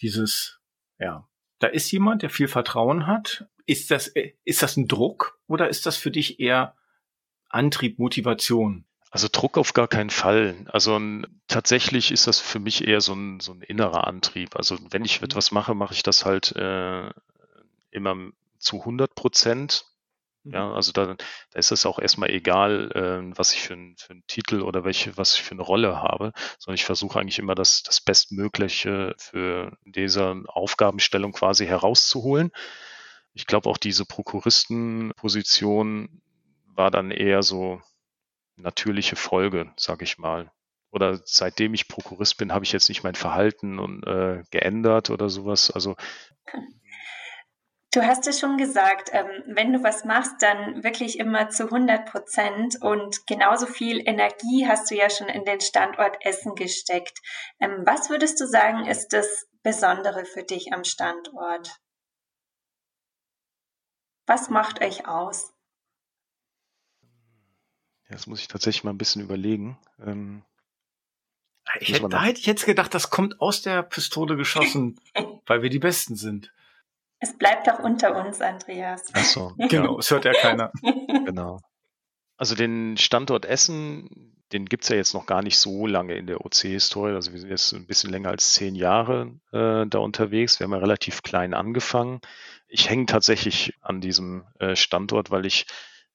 Dieses, 0.00 0.60
ja, 0.98 1.28
da 1.58 1.66
ist 1.66 1.90
jemand, 1.90 2.22
der 2.22 2.30
viel 2.30 2.48
Vertrauen 2.48 3.06
hat. 3.06 3.46
Ist 3.66 3.90
das, 3.90 4.12
ist 4.44 4.62
das 4.62 4.76
ein 4.76 4.88
Druck 4.88 5.38
oder 5.46 5.68
ist 5.68 5.86
das 5.86 5.96
für 5.96 6.10
dich 6.10 6.40
eher 6.40 6.74
Antrieb, 7.48 7.98
Motivation? 7.98 8.86
Also 9.10 9.28
Druck 9.30 9.58
auf 9.58 9.74
gar 9.74 9.88
keinen 9.88 10.10
Fall. 10.10 10.54
Also 10.72 11.00
tatsächlich 11.48 12.12
ist 12.12 12.26
das 12.26 12.38
für 12.38 12.60
mich 12.60 12.86
eher 12.86 13.00
so 13.00 13.12
ein, 13.12 13.40
so 13.40 13.52
ein 13.52 13.60
innerer 13.60 14.06
Antrieb. 14.06 14.56
Also 14.56 14.78
wenn 14.90 15.04
ich 15.04 15.20
etwas 15.20 15.50
mache, 15.50 15.74
mache 15.74 15.94
ich 15.94 16.02
das 16.02 16.24
halt 16.24 16.54
äh, 16.56 17.10
immer 17.90 18.16
zu 18.58 18.78
100 18.78 19.14
Prozent 19.14 19.84
ja, 20.44 20.68
mhm. 20.68 20.74
also 20.74 20.92
da, 20.92 21.06
da 21.06 21.58
ist 21.58 21.70
es 21.70 21.86
auch 21.86 21.98
erstmal 21.98 22.30
egal, 22.30 22.90
äh, 22.92 23.36
was 23.36 23.52
ich 23.52 23.60
für, 23.60 23.74
ein, 23.74 23.94
für 23.98 24.12
einen 24.12 24.26
Titel 24.26 24.62
oder 24.62 24.84
welche, 24.84 25.16
was 25.16 25.34
ich 25.34 25.42
für 25.42 25.52
eine 25.52 25.62
Rolle 25.62 25.96
habe, 25.96 26.32
sondern 26.58 26.76
ich 26.76 26.84
versuche 26.84 27.18
eigentlich 27.18 27.38
immer 27.38 27.54
das, 27.54 27.82
das 27.82 28.00
Bestmögliche 28.00 29.14
für 29.18 29.76
diese 29.84 30.42
Aufgabenstellung 30.46 31.32
quasi 31.32 31.66
herauszuholen. 31.66 32.50
Ich 33.34 33.46
glaube 33.46 33.68
auch 33.68 33.76
diese 33.76 34.06
Prokuristenposition 34.06 36.22
war 36.66 36.90
dann 36.90 37.10
eher 37.10 37.42
so 37.42 37.80
natürliche 38.56 39.16
Folge, 39.16 39.72
sag 39.76 40.02
ich 40.02 40.18
mal. 40.18 40.50
Oder 40.90 41.20
seitdem 41.24 41.74
ich 41.74 41.86
Prokurist 41.86 42.38
bin, 42.38 42.52
habe 42.52 42.64
ich 42.64 42.72
jetzt 42.72 42.88
nicht 42.88 43.04
mein 43.04 43.14
Verhalten 43.14 43.78
und, 43.78 44.04
äh, 44.06 44.42
geändert 44.50 45.10
oder 45.10 45.28
sowas. 45.28 45.70
Also 45.70 45.96
Du 47.92 48.02
hast 48.06 48.28
es 48.28 48.38
schon 48.38 48.56
gesagt, 48.56 49.10
ähm, 49.12 49.26
wenn 49.46 49.72
du 49.72 49.82
was 49.82 50.04
machst, 50.04 50.40
dann 50.40 50.84
wirklich 50.84 51.18
immer 51.18 51.50
zu 51.50 51.64
100 51.64 52.08
Prozent 52.08 52.80
und 52.80 53.26
genauso 53.26 53.66
viel 53.66 53.98
Energie 54.06 54.66
hast 54.68 54.90
du 54.90 54.94
ja 54.94 55.10
schon 55.10 55.28
in 55.28 55.44
den 55.44 55.60
Standort 55.60 56.16
Essen 56.24 56.54
gesteckt. 56.54 57.18
Ähm, 57.58 57.82
was 57.84 58.08
würdest 58.08 58.40
du 58.40 58.46
sagen, 58.46 58.86
ist 58.86 59.08
das 59.08 59.48
Besondere 59.64 60.24
für 60.24 60.44
dich 60.44 60.72
am 60.72 60.84
Standort? 60.84 61.80
Was 64.26 64.50
macht 64.50 64.80
euch 64.80 65.08
aus? 65.08 65.52
Das 68.08 68.28
muss 68.28 68.40
ich 68.40 68.46
tatsächlich 68.46 68.84
mal 68.84 68.92
ein 68.92 68.98
bisschen 68.98 69.22
überlegen. 69.22 69.78
Ähm, 69.98 70.44
ich 71.80 71.92
hätte, 71.92 72.08
da 72.08 72.22
hätte 72.22 72.38
ich 72.38 72.46
jetzt 72.46 72.66
gedacht, 72.66 72.94
das 72.94 73.10
kommt 73.10 73.40
aus 73.40 73.62
der 73.62 73.82
Pistole 73.82 74.36
geschossen, 74.36 75.00
weil 75.46 75.62
wir 75.62 75.70
die 75.70 75.80
Besten 75.80 76.14
sind. 76.14 76.52
Es 77.20 77.36
bleibt 77.36 77.66
doch 77.66 77.78
unter 77.80 78.16
uns, 78.24 78.40
Andreas. 78.40 79.04
Ach 79.12 79.24
so. 79.24 79.52
genau, 79.68 79.98
es 79.98 80.10
hört 80.10 80.24
ja 80.24 80.32
keiner. 80.32 80.72
genau. 80.82 81.60
Also 82.36 82.54
den 82.54 82.96
Standort 82.96 83.44
Essen, 83.44 84.34
den 84.52 84.64
gibt's 84.64 84.88
ja 84.88 84.96
jetzt 84.96 85.12
noch 85.12 85.26
gar 85.26 85.42
nicht 85.42 85.58
so 85.58 85.86
lange 85.86 86.14
in 86.14 86.26
der 86.26 86.44
OC-Historie. 86.44 87.14
Also 87.14 87.32
wir 87.32 87.40
sind 87.40 87.50
jetzt 87.50 87.72
ein 87.72 87.86
bisschen 87.86 88.10
länger 88.10 88.30
als 88.30 88.54
zehn 88.54 88.74
Jahre 88.74 89.34
äh, 89.52 89.86
da 89.86 89.98
unterwegs. 89.98 90.58
Wir 90.58 90.64
haben 90.64 90.72
ja 90.72 90.78
relativ 90.78 91.22
klein 91.22 91.52
angefangen. 91.52 92.20
Ich 92.66 92.88
hänge 92.88 93.06
tatsächlich 93.06 93.74
an 93.82 94.00
diesem 94.00 94.44
äh, 94.58 94.74
Standort, 94.74 95.30
weil 95.30 95.44
ich 95.44 95.66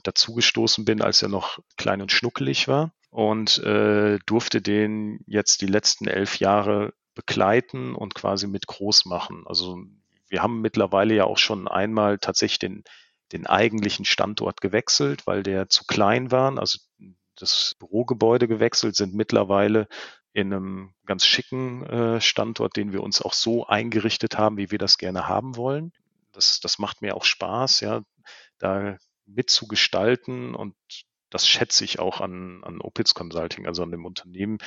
dazugestoßen 0.01 0.85
bin, 0.85 1.01
als 1.01 1.21
er 1.21 1.29
noch 1.29 1.59
klein 1.77 2.01
und 2.01 2.11
schnuckelig 2.11 2.67
war 2.67 2.91
und 3.11 3.59
äh, 3.59 4.19
durfte 4.25 4.61
den 4.61 5.19
jetzt 5.27 5.61
die 5.61 5.67
letzten 5.67 6.07
elf 6.07 6.39
Jahre 6.39 6.93
begleiten 7.13 7.95
und 7.95 8.15
quasi 8.15 8.47
mit 8.47 8.67
groß 8.67 9.05
machen. 9.05 9.43
Also 9.45 9.77
wir 10.27 10.41
haben 10.41 10.61
mittlerweile 10.61 11.15
ja 11.15 11.25
auch 11.25 11.37
schon 11.37 11.67
einmal 11.67 12.17
tatsächlich 12.17 12.59
den, 12.59 12.83
den 13.31 13.47
eigentlichen 13.47 14.05
Standort 14.05 14.61
gewechselt, 14.61 15.27
weil 15.27 15.43
der 15.43 15.69
zu 15.69 15.85
klein 15.85 16.31
war. 16.31 16.57
Also 16.57 16.79
das 17.35 17.75
Bürogebäude 17.79 18.47
gewechselt, 18.47 18.95
sind 18.95 19.13
mittlerweile 19.13 19.87
in 20.33 20.53
einem 20.53 20.93
ganz 21.05 21.25
schicken 21.25 21.85
äh, 21.85 22.21
Standort, 22.21 22.75
den 22.75 22.91
wir 22.91 23.01
uns 23.01 23.21
auch 23.21 23.33
so 23.33 23.67
eingerichtet 23.67 24.37
haben, 24.37 24.57
wie 24.57 24.71
wir 24.71 24.77
das 24.77 24.97
gerne 24.97 25.27
haben 25.27 25.55
wollen. 25.55 25.93
Das, 26.33 26.59
das 26.59 26.77
macht 26.79 27.01
mir 27.01 27.15
auch 27.15 27.23
Spaß, 27.23 27.79
ja, 27.79 28.01
da 28.57 28.97
mitzugestalten 29.25 30.53
und 30.53 30.75
das 31.29 31.47
schätze 31.47 31.83
ich 31.83 31.99
auch 31.99 32.21
an, 32.21 32.63
an 32.63 32.81
Opitz 32.81 33.13
Consulting, 33.13 33.65
also 33.65 33.83
an 33.83 33.91
dem 33.91 34.05
Unternehmen, 34.05 34.57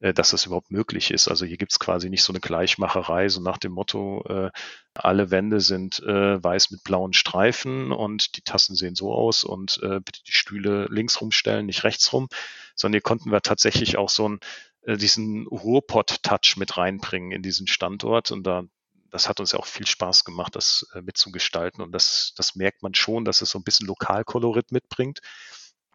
dass 0.00 0.30
das 0.30 0.44
überhaupt 0.46 0.70
möglich 0.70 1.10
ist. 1.10 1.28
Also 1.28 1.46
hier 1.46 1.56
gibt's 1.56 1.78
quasi 1.78 2.10
nicht 2.10 2.22
so 2.22 2.32
eine 2.32 2.40
Gleichmacherei, 2.40 3.28
so 3.28 3.40
nach 3.40 3.58
dem 3.58 3.72
Motto, 3.72 4.24
äh, 4.28 4.50
alle 4.94 5.30
Wände 5.30 5.60
sind 5.60 6.00
äh, 6.00 6.42
weiß 6.42 6.70
mit 6.70 6.84
blauen 6.84 7.12
Streifen 7.12 7.92
und 7.92 8.36
die 8.36 8.42
Tassen 8.42 8.76
sehen 8.76 8.94
so 8.94 9.12
aus 9.12 9.44
und 9.44 9.78
äh, 9.82 10.00
bitte 10.00 10.20
die 10.26 10.32
Stühle 10.32 10.86
links 10.90 11.20
rumstellen, 11.20 11.66
nicht 11.66 11.84
rechts 11.84 12.12
rum, 12.12 12.28
sondern 12.74 12.94
hier 12.94 13.02
konnten 13.02 13.30
wir 13.30 13.40
tatsächlich 13.40 13.96
auch 13.96 14.10
so 14.10 14.28
ein 14.28 14.40
äh, 14.86 14.96
diesen 14.96 15.46
Ruhrpott-Touch 15.48 16.56
mit 16.56 16.76
reinbringen 16.76 17.32
in 17.32 17.42
diesen 17.42 17.66
Standort. 17.66 18.30
Und 18.30 18.44
da, 18.44 18.62
das 19.10 19.28
hat 19.28 19.40
uns 19.40 19.52
ja 19.52 19.58
auch 19.58 19.66
viel 19.66 19.86
Spaß 19.86 20.24
gemacht, 20.24 20.56
das 20.56 20.86
äh, 20.94 21.02
mitzugestalten. 21.02 21.82
Und 21.82 21.92
das, 21.92 22.32
das 22.36 22.54
merkt 22.54 22.82
man 22.82 22.94
schon, 22.94 23.24
dass 23.24 23.42
es 23.42 23.50
so 23.50 23.58
ein 23.58 23.64
bisschen 23.64 23.86
Lokalkolorit 23.86 24.72
mitbringt. 24.72 25.20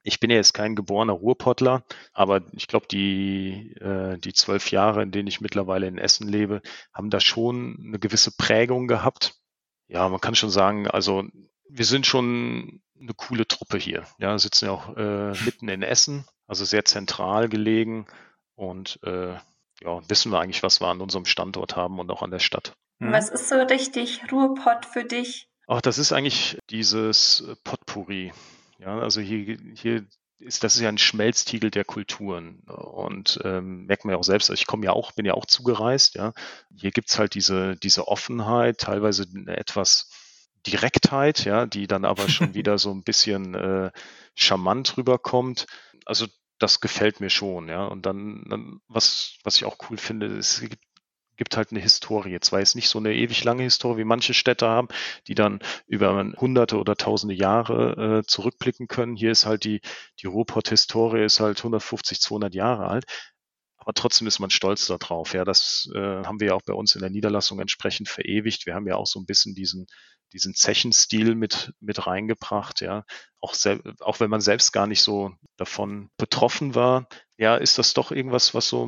Ich 0.03 0.19
bin 0.19 0.29
ja 0.29 0.37
jetzt 0.37 0.53
kein 0.53 0.75
geborener 0.75 1.13
Ruhrpottler, 1.13 1.83
aber 2.13 2.41
ich 2.53 2.67
glaube, 2.67 2.87
die, 2.89 3.75
äh, 3.79 4.17
die 4.17 4.33
zwölf 4.33 4.71
Jahre, 4.71 5.03
in 5.03 5.11
denen 5.11 5.27
ich 5.27 5.41
mittlerweile 5.41 5.87
in 5.87 5.97
Essen 5.97 6.27
lebe, 6.27 6.61
haben 6.93 7.09
da 7.09 7.19
schon 7.19 7.77
eine 7.85 7.99
gewisse 7.99 8.31
Prägung 8.35 8.87
gehabt. 8.87 9.35
Ja, 9.87 10.09
man 10.09 10.21
kann 10.21 10.35
schon 10.35 10.49
sagen, 10.49 10.87
also 10.87 11.23
wir 11.69 11.85
sind 11.85 12.05
schon 12.05 12.81
eine 12.99 13.13
coole 13.15 13.47
Truppe 13.47 13.77
hier. 13.77 14.05
Ja, 14.19 14.37
sitzen 14.37 14.65
ja 14.65 14.71
auch 14.71 14.95
äh, 14.95 15.31
mitten 15.43 15.67
in 15.67 15.83
Essen, 15.83 16.25
also 16.47 16.65
sehr 16.65 16.85
zentral 16.85 17.49
gelegen 17.49 18.07
und 18.55 18.99
äh, 19.03 19.33
ja, 19.83 20.09
wissen 20.09 20.31
wir 20.31 20.39
eigentlich, 20.39 20.63
was 20.63 20.81
wir 20.81 20.87
an 20.87 21.01
unserem 21.01 21.25
Standort 21.25 21.75
haben 21.75 21.99
und 21.99 22.11
auch 22.11 22.21
an 22.21 22.31
der 22.31 22.39
Stadt. 22.39 22.73
Mhm. 22.99 23.11
Was 23.11 23.29
ist 23.29 23.49
so 23.49 23.55
richtig 23.55 24.31
Ruhrpott 24.31 24.85
für 24.85 25.03
dich? 25.03 25.47
Ach, 25.67 25.81
das 25.81 25.97
ist 25.97 26.11
eigentlich 26.11 26.57
dieses 26.69 27.43
Potpourri. 27.63 28.31
Ja, 28.81 28.97
also 28.99 29.21
hier, 29.21 29.57
hier 29.75 30.07
ist, 30.39 30.63
das 30.63 30.75
ist 30.75 30.81
ja 30.81 30.89
ein 30.89 30.97
Schmelztiegel 30.97 31.69
der 31.69 31.85
Kulturen. 31.85 32.61
Und 32.61 33.39
ähm, 33.43 33.85
merkt 33.85 34.05
man 34.05 34.13
ja 34.13 34.17
auch 34.17 34.23
selbst, 34.23 34.49
also 34.49 34.59
ich 34.59 34.65
komme 34.65 34.85
ja 34.85 34.91
auch, 34.91 35.11
bin 35.11 35.25
ja 35.25 35.35
auch 35.35 35.45
zugereist, 35.45 36.15
ja. 36.15 36.33
Hier 36.75 36.89
gibt's 36.89 37.19
halt 37.19 37.35
diese, 37.35 37.75
diese 37.75 38.07
Offenheit, 38.07 38.79
teilweise 38.79 39.27
eine 39.35 39.55
etwas 39.55 40.09
Direktheit, 40.65 41.45
ja, 41.45 41.67
die 41.67 41.85
dann 41.85 42.05
aber 42.05 42.27
schon 42.27 42.53
wieder 42.55 42.79
so 42.79 42.91
ein 42.91 43.03
bisschen 43.03 43.53
äh, 43.53 43.91
charmant 44.33 44.97
rüberkommt. 44.97 45.67
Also 46.05 46.25
das 46.57 46.79
gefällt 46.79 47.19
mir 47.19 47.29
schon, 47.29 47.67
ja. 47.67 47.85
Und 47.85 48.07
dann, 48.07 48.45
dann 48.49 48.81
was, 48.87 49.35
was 49.43 49.57
ich 49.57 49.65
auch 49.65 49.77
cool 49.89 49.97
finde, 49.97 50.25
es 50.25 50.59
gibt, 50.59 50.83
gibt 51.37 51.57
halt 51.57 51.71
eine 51.71 51.79
Historie. 51.79 52.39
Zwar 52.39 52.59
jetzt 52.59 52.75
nicht 52.75 52.89
so 52.89 52.99
eine 52.99 53.13
ewig 53.13 53.43
lange 53.43 53.63
Historie, 53.63 53.99
wie 53.99 54.03
manche 54.03 54.33
Städte 54.33 54.67
haben, 54.67 54.87
die 55.27 55.35
dann 55.35 55.59
über 55.87 56.13
hunderte 56.37 56.77
oder 56.77 56.95
tausende 56.95 57.35
Jahre 57.35 58.19
äh, 58.19 58.27
zurückblicken 58.27 58.87
können. 58.87 59.15
Hier 59.15 59.31
ist 59.31 59.45
halt 59.45 59.63
die, 59.63 59.81
die 60.21 60.27
Ruhrpott-Historie 60.27 61.23
ist 61.23 61.39
halt 61.39 61.57
150, 61.59 62.21
200 62.21 62.53
Jahre 62.53 62.87
alt. 62.87 63.05
Aber 63.77 63.93
trotzdem 63.93 64.27
ist 64.27 64.39
man 64.39 64.51
stolz 64.51 64.85
darauf. 64.85 65.33
Ja, 65.33 65.43
das 65.43 65.89
äh, 65.95 65.99
haben 65.99 66.39
wir 66.39 66.49
ja 66.49 66.53
auch 66.53 66.61
bei 66.61 66.73
uns 66.73 66.93
in 66.93 67.01
der 67.01 67.09
Niederlassung 67.09 67.59
entsprechend 67.59 68.09
verewigt. 68.09 68.67
Wir 68.67 68.75
haben 68.75 68.87
ja 68.87 68.95
auch 68.95 69.07
so 69.07 69.19
ein 69.19 69.25
bisschen 69.25 69.55
diesen, 69.55 69.87
diesen 70.33 70.53
Zechenstil 70.53 71.33
mit, 71.33 71.73
mit 71.79 72.05
reingebracht, 72.05 72.81
ja. 72.81 73.03
Auch, 73.39 73.55
auch 74.01 74.19
wenn 74.19 74.29
man 74.29 74.41
selbst 74.41 74.71
gar 74.71 74.85
nicht 74.85 75.01
so 75.01 75.33
davon 75.57 76.11
betroffen 76.17 76.75
war, 76.75 77.07
ja, 77.37 77.55
ist 77.55 77.79
das 77.79 77.95
doch 77.95 78.11
irgendwas, 78.11 78.53
was 78.53 78.69
so 78.69 78.85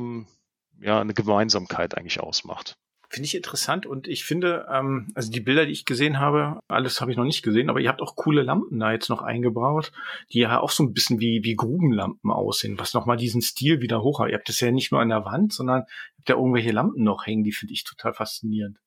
ja, 0.80 1.00
eine 1.00 1.14
Gemeinsamkeit 1.14 1.96
eigentlich 1.96 2.20
ausmacht. 2.20 2.76
Finde 3.08 3.26
ich 3.26 3.36
interessant 3.36 3.86
und 3.86 4.08
ich 4.08 4.24
finde, 4.24 4.66
ähm, 4.72 5.12
also 5.14 5.30
die 5.30 5.40
Bilder, 5.40 5.66
die 5.66 5.72
ich 5.72 5.84
gesehen 5.84 6.18
habe, 6.18 6.58
alles 6.66 7.00
habe 7.00 7.12
ich 7.12 7.16
noch 7.16 7.24
nicht 7.24 7.42
gesehen, 7.42 7.70
aber 7.70 7.80
ihr 7.80 7.88
habt 7.88 8.02
auch 8.02 8.16
coole 8.16 8.42
Lampen 8.42 8.80
da 8.80 8.90
jetzt 8.90 9.08
noch 9.08 9.22
eingebaut, 9.22 9.92
die 10.32 10.40
ja 10.40 10.58
auch 10.58 10.70
so 10.70 10.82
ein 10.82 10.92
bisschen 10.92 11.20
wie, 11.20 11.44
wie 11.44 11.54
Grubenlampen 11.54 12.32
aussehen, 12.32 12.78
was 12.78 12.92
nochmal 12.92 13.16
diesen 13.16 13.40
Stil 13.40 13.80
wieder 13.80 14.02
hoch 14.02 14.18
hat. 14.18 14.30
Ihr 14.30 14.34
habt 14.36 14.48
das 14.48 14.58
ja 14.58 14.72
nicht 14.72 14.90
nur 14.90 15.00
an 15.00 15.10
der 15.10 15.24
Wand, 15.24 15.52
sondern 15.52 15.82
ihr 15.82 16.18
habt 16.18 16.28
ja 16.28 16.34
irgendwelche 16.34 16.72
Lampen 16.72 17.04
noch 17.04 17.26
hängen, 17.26 17.44
die 17.44 17.52
finde 17.52 17.74
ich 17.74 17.84
total 17.84 18.14
faszinierend. 18.14 18.78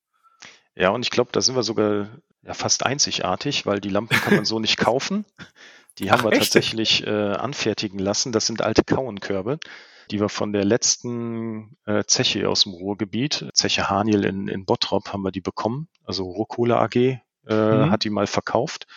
Ja, 0.76 0.90
und 0.90 1.04
ich 1.04 1.10
glaube, 1.10 1.30
da 1.32 1.40
sind 1.40 1.56
wir 1.56 1.64
sogar 1.64 2.10
ja, 2.44 2.54
fast 2.54 2.86
einzigartig, 2.86 3.66
weil 3.66 3.80
die 3.80 3.90
Lampen 3.90 4.18
kann 4.18 4.36
man 4.36 4.46
so 4.46 4.60
nicht 4.60 4.78
kaufen. 4.78 5.26
Die 6.00 6.12
haben 6.12 6.20
Ach, 6.20 6.26
wir 6.26 6.34
echt? 6.34 6.54
tatsächlich 6.54 7.06
äh, 7.06 7.10
anfertigen 7.10 8.00
lassen. 8.00 8.32
Das 8.32 8.46
sind 8.46 8.62
alte 8.62 8.84
Kauenkörbe, 8.84 9.60
die 10.12 10.20
wir 10.20 10.30
von 10.30 10.54
der 10.54 10.66
letzten 10.66 11.78
äh, 11.86 12.04
Zeche 12.06 12.50
aus 12.50 12.64
dem 12.64 12.74
Ruhrgebiet, 12.74 13.50
Zeche 13.54 13.90
Haniel 13.90 14.26
in, 14.26 14.48
in 14.48 14.66
Bottrop, 14.66 15.14
haben 15.14 15.24
wir 15.24 15.32
die 15.32 15.42
bekommen. 15.42 15.88
Also 16.04 16.24
Ruhrkohle 16.24 16.78
AG 16.80 16.96
äh, 16.96 17.20
mhm. 17.48 17.92
hat 17.92 18.04
die 18.04 18.10
mal 18.10 18.28
verkauft. 18.28 18.88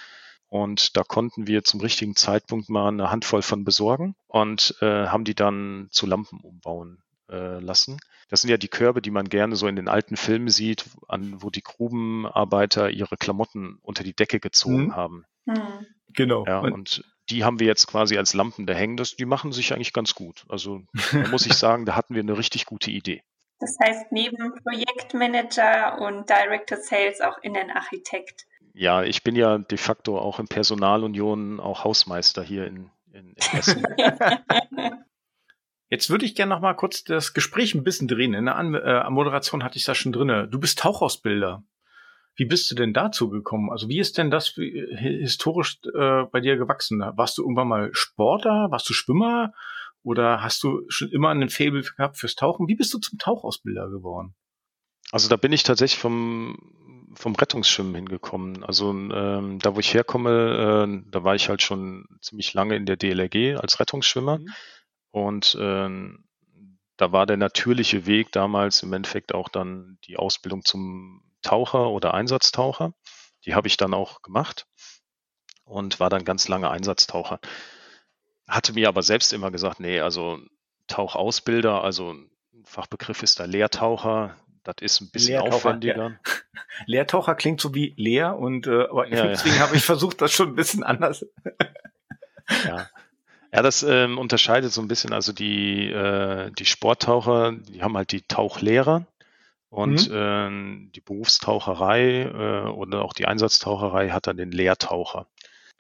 Und 0.48 0.96
da 0.96 1.04
konnten 1.04 1.46
wir 1.46 1.62
zum 1.62 1.80
richtigen 1.80 2.16
Zeitpunkt 2.16 2.68
mal 2.68 2.88
eine 2.88 3.10
Handvoll 3.10 3.42
von 3.42 3.64
besorgen 3.64 4.16
und 4.26 4.74
äh, 4.80 5.06
haben 5.06 5.24
die 5.24 5.36
dann 5.36 5.86
zu 5.92 6.06
Lampen 6.06 6.40
umbauen 6.40 6.98
äh, 7.30 7.60
lassen. 7.60 7.98
Das 8.28 8.40
sind 8.40 8.50
ja 8.50 8.56
die 8.56 8.68
Körbe, 8.68 9.00
die 9.00 9.12
man 9.12 9.28
gerne 9.28 9.54
so 9.54 9.68
in 9.68 9.76
den 9.76 9.88
alten 9.88 10.16
Filmen 10.16 10.48
sieht, 10.48 10.84
an, 11.06 11.40
wo 11.42 11.50
die 11.50 11.62
Grubenarbeiter 11.62 12.90
ihre 12.90 13.16
Klamotten 13.16 13.78
unter 13.82 14.02
die 14.02 14.14
Decke 14.14 14.40
gezogen 14.40 14.86
mhm. 14.86 14.96
haben. 14.96 15.24
Mhm. 15.44 15.86
Genau. 16.12 16.44
Ja, 16.46 16.58
und 16.58 17.04
die 17.30 17.44
haben 17.44 17.60
wir 17.60 17.66
jetzt 17.66 17.86
quasi 17.86 18.18
als 18.18 18.34
Lampen 18.34 18.66
da 18.66 18.74
hängen. 18.74 18.96
Das, 18.96 19.16
die 19.16 19.24
machen 19.24 19.52
sich 19.52 19.72
eigentlich 19.72 19.92
ganz 19.92 20.14
gut. 20.14 20.44
Also 20.48 20.82
da 21.12 21.28
muss 21.28 21.46
ich 21.46 21.54
sagen, 21.54 21.86
da 21.86 21.96
hatten 21.96 22.14
wir 22.14 22.22
eine 22.22 22.36
richtig 22.36 22.66
gute 22.66 22.90
Idee. 22.90 23.22
Das 23.60 23.76
heißt, 23.82 24.10
neben 24.10 24.54
Projektmanager 24.62 26.00
und 26.00 26.28
Director 26.28 26.78
Sales 26.78 27.20
auch 27.20 27.38
Innenarchitekt. 27.42 28.46
Ja, 28.72 29.02
ich 29.02 29.22
bin 29.22 29.36
ja 29.36 29.58
de 29.58 29.76
facto 29.76 30.18
auch 30.18 30.40
in 30.40 30.48
Personalunion 30.48 31.60
auch 31.60 31.84
Hausmeister 31.84 32.42
hier 32.42 32.66
in, 32.66 32.90
in, 33.12 33.34
in 33.34 33.58
Essen. 33.58 33.84
Jetzt 35.90 36.08
würde 36.08 36.24
ich 36.24 36.36
gerne 36.36 36.54
noch 36.54 36.60
mal 36.60 36.74
kurz 36.74 37.02
das 37.02 37.34
Gespräch 37.34 37.74
ein 37.74 37.82
bisschen 37.82 38.06
drehen. 38.06 38.32
In 38.32 38.46
der 38.46 38.56
An 38.56 38.74
äh, 38.74 39.10
Moderation 39.10 39.64
hatte 39.64 39.76
ich 39.76 39.84
das 39.84 39.98
schon 39.98 40.12
drinne. 40.12 40.46
Du 40.46 40.60
bist 40.60 40.78
Tauchausbilder. 40.78 41.64
Wie 42.40 42.46
bist 42.46 42.70
du 42.70 42.74
denn 42.74 42.94
dazu 42.94 43.28
gekommen? 43.28 43.68
Also 43.70 43.90
wie 43.90 43.98
ist 43.98 44.16
denn 44.16 44.30
das 44.30 44.56
äh, 44.56 44.96
historisch 44.96 45.78
äh, 45.94 46.22
bei 46.32 46.40
dir 46.40 46.56
gewachsen? 46.56 47.00
Warst 47.00 47.36
du 47.36 47.42
irgendwann 47.42 47.68
mal 47.68 47.90
Sportler? 47.92 48.68
Warst 48.70 48.88
du 48.88 48.94
Schwimmer? 48.94 49.52
Oder 50.02 50.42
hast 50.42 50.62
du 50.62 50.80
schon 50.88 51.10
immer 51.10 51.28
einen 51.28 51.50
Faible 51.50 51.82
gehabt 51.82 52.16
fürs 52.16 52.36
Tauchen? 52.36 52.66
Wie 52.66 52.76
bist 52.76 52.94
du 52.94 52.98
zum 52.98 53.18
Tauchausbilder 53.18 53.90
geworden? 53.90 54.34
Also 55.12 55.28
da 55.28 55.36
bin 55.36 55.52
ich 55.52 55.64
tatsächlich 55.64 56.00
vom, 56.00 56.56
vom 57.12 57.34
Rettungsschwimmen 57.34 57.94
hingekommen. 57.94 58.64
Also 58.64 58.90
ähm, 58.90 59.58
da, 59.58 59.76
wo 59.76 59.80
ich 59.80 59.92
herkomme, 59.92 60.88
äh, 60.88 61.10
da 61.10 61.22
war 61.22 61.34
ich 61.34 61.50
halt 61.50 61.60
schon 61.60 62.06
ziemlich 62.22 62.54
lange 62.54 62.74
in 62.74 62.86
der 62.86 62.96
DLRG 62.96 63.60
als 63.60 63.80
Rettungsschwimmer. 63.80 64.38
Mhm. 64.38 64.48
Und 65.10 65.58
ähm, 65.60 66.24
da 66.96 67.12
war 67.12 67.26
der 67.26 67.36
natürliche 67.36 68.06
Weg 68.06 68.32
damals 68.32 68.82
im 68.82 68.94
Endeffekt 68.94 69.34
auch 69.34 69.50
dann 69.50 69.98
die 70.06 70.16
Ausbildung 70.16 70.64
zum 70.64 71.29
Taucher 71.42 71.90
oder 71.90 72.14
Einsatztaucher. 72.14 72.92
Die 73.44 73.54
habe 73.54 73.68
ich 73.68 73.76
dann 73.76 73.94
auch 73.94 74.22
gemacht 74.22 74.66
und 75.64 76.00
war 76.00 76.10
dann 76.10 76.24
ganz 76.24 76.48
lange 76.48 76.70
Einsatztaucher. 76.70 77.40
Hatte 78.48 78.72
mir 78.72 78.88
aber 78.88 79.02
selbst 79.02 79.32
immer 79.32 79.50
gesagt, 79.50 79.80
nee, 79.80 80.00
also 80.00 80.38
Tauchausbilder, 80.88 81.82
also 81.82 82.12
ein 82.12 82.30
Fachbegriff 82.64 83.22
ist 83.22 83.40
da 83.40 83.44
Lehrtaucher, 83.44 84.36
das 84.64 84.76
ist 84.80 85.00
ein 85.00 85.10
bisschen 85.10 85.34
Lehrtaucher, 85.34 85.54
aufwendiger. 85.54 86.08
Ja. 86.10 86.20
Lehrtaucher 86.86 87.34
klingt 87.34 87.60
so 87.60 87.74
wie 87.74 87.94
leer 87.96 88.36
und 88.36 88.66
äh, 88.66 88.86
aber 88.90 89.08
ja, 89.08 89.26
deswegen 89.28 89.56
ja. 89.56 89.62
habe 89.62 89.76
ich 89.76 89.84
versucht, 89.84 90.20
das 90.20 90.32
schon 90.32 90.50
ein 90.50 90.56
bisschen 90.56 90.82
anders. 90.82 91.24
ja, 92.64 92.88
ja, 93.52 93.62
das 93.62 93.82
ähm, 93.82 94.18
unterscheidet 94.18 94.72
so 94.72 94.80
ein 94.80 94.88
bisschen. 94.88 95.12
Also 95.12 95.32
die, 95.32 95.90
äh, 95.90 96.50
die 96.52 96.66
Sporttaucher, 96.66 97.52
die 97.52 97.82
haben 97.82 97.96
halt 97.96 98.12
die 98.12 98.22
Tauchlehrer 98.22 99.06
und 99.70 100.10
mhm. 100.10 100.14
ähm, 100.16 100.90
die 100.94 101.00
Berufstaucherei 101.00 102.22
äh, 102.22 102.68
oder 102.68 103.02
auch 103.02 103.12
die 103.12 103.26
Einsatztaucherei 103.26 104.10
hat 104.10 104.26
dann 104.26 104.36
den 104.36 104.50
Lehrtaucher. 104.50 105.26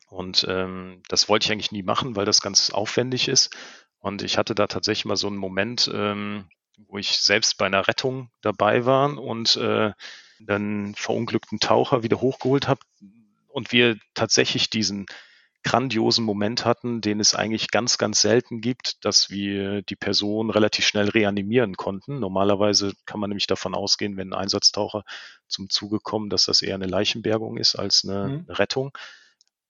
Und 0.08 0.46
ähm, 0.48 1.02
das 1.08 1.28
wollte 1.28 1.46
ich 1.46 1.52
eigentlich 1.52 1.72
nie 1.72 1.82
machen, 1.82 2.16
weil 2.16 2.24
das 2.24 2.40
ganz 2.40 2.70
aufwendig 2.70 3.28
ist. 3.28 3.54
Und 3.98 4.22
ich 4.22 4.38
hatte 4.38 4.54
da 4.54 4.68
tatsächlich 4.68 5.04
mal 5.04 5.16
so 5.16 5.26
einen 5.26 5.36
Moment, 5.36 5.90
ähm, 5.92 6.46
wo 6.88 6.98
ich 6.98 7.18
selbst 7.20 7.58
bei 7.58 7.66
einer 7.66 7.86
Rettung 7.86 8.30
dabei 8.40 8.86
war 8.86 9.18
und 9.18 9.56
äh, 9.56 9.92
dann 10.40 10.94
verunglückten 10.94 11.58
Taucher 11.58 12.02
wieder 12.02 12.20
hochgeholt 12.20 12.68
habe 12.68 12.80
und 13.48 13.72
wir 13.72 13.98
tatsächlich 14.14 14.70
diesen 14.70 15.06
grandiosen 15.62 16.24
Moment 16.24 16.64
hatten, 16.64 17.00
den 17.00 17.20
es 17.20 17.34
eigentlich 17.34 17.70
ganz, 17.70 17.98
ganz 17.98 18.20
selten 18.20 18.60
gibt, 18.60 19.04
dass 19.04 19.30
wir 19.30 19.82
die 19.82 19.96
Person 19.96 20.50
relativ 20.50 20.86
schnell 20.86 21.08
reanimieren 21.08 21.76
konnten. 21.76 22.18
Normalerweise 22.18 22.94
kann 23.04 23.20
man 23.20 23.30
nämlich 23.30 23.46
davon 23.46 23.74
ausgehen, 23.74 24.16
wenn 24.16 24.32
ein 24.32 24.40
Einsatztaucher 24.40 25.04
zum 25.48 25.68
Zuge 25.68 25.98
kommt, 26.00 26.32
dass 26.32 26.46
das 26.46 26.62
eher 26.62 26.76
eine 26.76 26.86
Leichenbergung 26.86 27.58
ist 27.58 27.76
als 27.76 28.04
eine 28.04 28.28
mhm. 28.28 28.44
Rettung. 28.48 28.96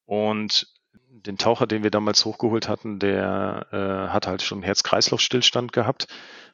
Und 0.07 0.69
den 1.09 1.39
Taucher, 1.39 1.67
den 1.67 1.83
wir 1.83 1.91
damals 1.91 2.25
hochgeholt 2.25 2.69
hatten, 2.69 2.99
der 2.99 3.67
äh, 3.73 4.13
hat 4.13 4.27
halt 4.27 4.43
schon 4.43 4.63
Herz-Kreislauf-Stillstand 4.63 5.73
gehabt 5.73 6.07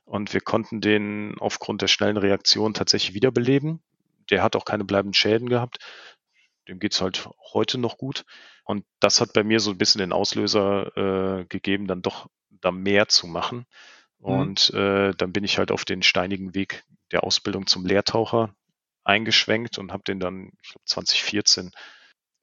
und 0.04 0.32
wir 0.32 0.40
konnten 0.40 0.80
den 0.80 1.36
aufgrund 1.38 1.82
der 1.82 1.88
schnellen 1.88 2.16
Reaktion 2.16 2.74
tatsächlich 2.74 3.14
wiederbeleben. 3.14 3.82
Der 4.30 4.42
hat 4.42 4.56
auch 4.56 4.64
keine 4.64 4.84
bleibenden 4.84 5.14
Schäden 5.14 5.48
gehabt. 5.48 5.78
Dem 6.68 6.78
geht's 6.78 7.00
halt 7.00 7.28
heute 7.52 7.78
noch 7.78 7.98
gut. 7.98 8.24
Und 8.64 8.84
das 9.00 9.20
hat 9.20 9.32
bei 9.32 9.44
mir 9.44 9.60
so 9.60 9.70
ein 9.70 9.78
bisschen 9.78 10.00
den 10.00 10.12
Auslöser 10.12 10.96
äh, 10.96 11.44
gegeben, 11.46 11.86
dann 11.86 12.02
doch 12.02 12.28
da 12.50 12.72
mehr 12.72 13.08
zu 13.08 13.26
machen. 13.26 13.66
Mhm. 14.18 14.24
Und 14.24 14.72
mhm. 14.72 14.78
äh, 14.78 15.14
dann 15.14 15.32
bin 15.32 15.44
ich 15.44 15.58
halt 15.58 15.70
auf 15.70 15.84
den 15.84 16.02
steinigen 16.02 16.54
Weg 16.54 16.84
der 17.12 17.24
Ausbildung 17.24 17.66
zum 17.66 17.86
Lehrtaucher 17.86 18.54
eingeschwenkt 19.04 19.78
und 19.78 19.92
habe 19.92 20.02
den 20.02 20.18
dann, 20.18 20.52
ich 20.62 20.70
glaube, 20.70 20.84
2014 20.84 21.70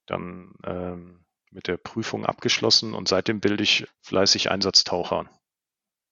dann 0.05 0.53
ähm, 0.63 1.25
mit 1.51 1.67
der 1.67 1.77
Prüfung 1.77 2.25
abgeschlossen 2.25 2.93
und 2.93 3.07
seitdem 3.07 3.39
bilde 3.39 3.63
ich 3.63 3.85
fleißig 4.01 4.49
Einsatztaucher 4.49 5.29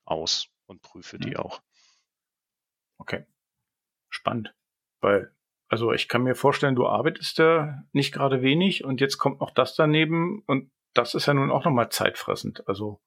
aus 0.06 0.48
und 0.68 0.82
prüfe 0.82 1.18
die 1.18 1.32
mhm. 1.32 1.38
auch. 1.38 1.62
Okay. 2.98 3.26
Spannend. 4.10 4.54
Weil, 5.00 5.34
also 5.72 5.94
ich 5.94 6.10
kann 6.10 6.24
mir 6.24 6.36
vorstellen, 6.36 6.76
du 6.76 6.86
arbeitest 6.86 7.40
da 7.40 7.86
nicht 7.94 8.14
gerade 8.14 8.42
wenig 8.42 8.84
und 8.84 9.00
jetzt 9.00 9.18
kommt 9.18 9.40
noch 9.40 9.52
das 9.52 9.74
daneben 9.74 10.44
und 10.46 10.70
das 10.94 11.16
ist 11.16 11.28
ja 11.28 11.34
nun 11.34 11.50
auch 11.50 11.64
nochmal 11.64 11.88
zeitfressend. 11.90 12.68
Also. 12.68 13.00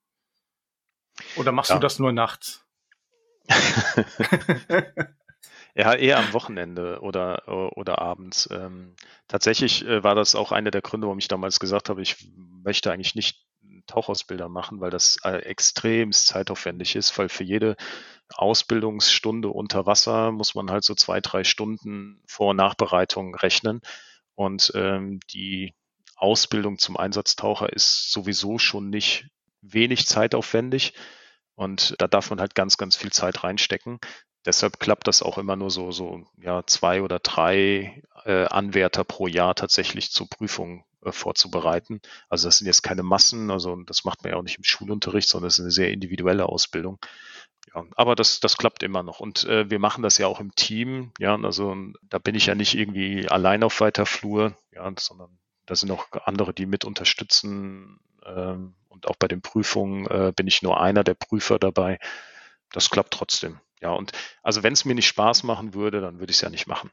Oder 1.37 1.53
machst 1.53 1.69
ja. 1.69 1.77
du 1.77 1.83
das 1.83 1.99
nur 1.99 2.13
nachts? 2.13 2.67
Ja, 5.77 5.93
eher 5.93 6.19
am 6.19 6.33
Wochenende 6.33 7.01
oder, 7.01 7.49
oder 7.77 8.01
abends. 8.01 8.49
Ähm, 8.53 8.95
tatsächlich 9.27 9.85
äh, 9.85 10.05
war 10.05 10.15
das 10.15 10.37
auch 10.37 10.53
einer 10.53 10.71
der 10.71 10.83
Gründe, 10.83 11.09
warum 11.09 11.19
ich 11.19 11.27
damals 11.27 11.59
gesagt 11.59 11.89
habe, 11.89 12.01
ich 12.01 12.29
möchte 12.37 12.93
eigentlich 12.93 13.17
nicht 13.17 13.44
Tauchausbilder 13.87 14.49
machen, 14.49 14.81
weil 14.81 14.91
das 14.91 15.19
äh, 15.25 15.39
extrem 15.39 16.13
zeitaufwendig 16.13 16.97
ist, 16.97 17.17
weil 17.19 17.29
für 17.29 17.45
jede 17.45 17.77
Ausbildungsstunde 18.33 19.49
unter 19.49 19.87
Wasser 19.87 20.33
muss 20.33 20.55
man 20.55 20.71
halt 20.71 20.85
so 20.85 20.95
zwei, 20.95 21.21
drei 21.21 21.45
Stunden 21.45 22.23
Vor- 22.27 22.51
und 22.51 22.57
Nachbereitung 22.57 23.35
rechnen. 23.35 23.81
Und 24.35 24.73
ähm, 24.75 25.21
die 25.31 25.75
Ausbildung 26.17 26.79
zum 26.79 26.97
Einsatztaucher 26.97 27.73
ist 27.73 28.11
sowieso 28.13 28.59
schon 28.59 28.91
nicht 28.91 29.29
wenig 29.61 30.07
zeitaufwendig. 30.07 30.95
Und 31.55 31.95
da 31.99 32.09
darf 32.09 32.31
man 32.31 32.41
halt 32.41 32.55
ganz, 32.55 32.77
ganz 32.77 32.97
viel 32.97 33.13
Zeit 33.13 33.45
reinstecken 33.45 34.01
deshalb 34.47 34.81
klappt 34.81 35.07
das 35.09 35.23
auch 35.23 35.39
immer 35.39 35.57
nur 35.57 35.71
so, 35.71 35.93
so 35.93 36.27
ja, 36.41 36.63
zwei 36.67 37.03
oder 37.03 37.19
drei 37.19 38.03
äh, 38.25 38.45
Anwärter 38.47 39.05
pro 39.05 39.27
Jahr 39.27 39.55
tatsächlich 39.55 40.11
zur 40.11 40.29
Prüfung 40.29 40.85
äh, 41.05 41.13
vorzubereiten. 41.13 42.01
Also 42.29 42.49
das 42.49 42.59
sind 42.59 42.67
jetzt 42.67 42.83
keine 42.83 43.03
Massen, 43.03 43.51
also 43.51 43.77
das 43.83 44.05
macht 44.05 44.23
man 44.23 44.33
ja 44.33 44.39
auch 44.39 44.43
nicht 44.43 44.59
im 44.59 44.65
Schulunterricht, 44.65 45.29
sondern 45.29 45.49
das 45.49 45.59
ist 45.59 45.65
eine 45.65 45.71
sehr 45.71 45.93
individuelle 45.93 46.47
Ausbildung. 46.47 46.99
Ja, 47.75 47.85
aber 47.97 48.15
das, 48.15 48.41
das 48.41 48.57
klappt 48.57 48.83
immer 48.83 49.03
noch. 49.03 49.21
Und 49.21 49.45
äh, 49.45 49.69
wir 49.71 49.79
machen 49.79 50.03
das 50.03 50.19
ja 50.19 50.27
auch 50.27 50.41
im 50.41 50.55
Team. 50.55 51.13
Ja, 51.19 51.37
also 51.37 51.77
da 52.03 52.19
bin 52.19 52.35
ich 52.35 52.47
ja 52.47 52.55
nicht 52.55 52.75
irgendwie 52.75 53.29
allein 53.29 53.63
auf 53.63 53.81
weiter 53.81 54.07
Flur, 54.07 54.57
ja, 54.73 54.91
sondern 54.99 55.39
da 55.67 55.75
sind 55.75 55.91
auch 55.91 56.07
andere, 56.25 56.53
die 56.55 56.67
mit 56.67 56.85
unterstützen. 56.85 58.01
Ähm, 58.25 58.75
und 58.89 59.09
auch 59.09 59.17
bei 59.17 59.29
den 59.29 59.43
Prüfungen 59.43 60.07
äh, 60.07 60.33
bin 60.35 60.47
ich 60.47 60.63
nur 60.63 60.81
einer 60.81 61.05
der 61.05 61.15
Prüfer 61.15 61.59
dabei. 61.59 61.99
Das 62.73 62.91
klappt 62.91 63.13
trotzdem. 63.13 63.61
Ja, 63.81 63.91
und 63.93 64.13
also 64.43 64.63
wenn 64.63 64.73
es 64.73 64.85
mir 64.85 64.95
nicht 64.95 65.09
Spaß 65.09 65.43
machen 65.43 65.75
würde, 65.75 66.01
dann 66.01 66.21
würde 66.21 66.31
ich 66.31 66.37
es 66.37 66.43
ja 66.43 66.51
nicht 66.51 66.67
machen. 66.67 66.91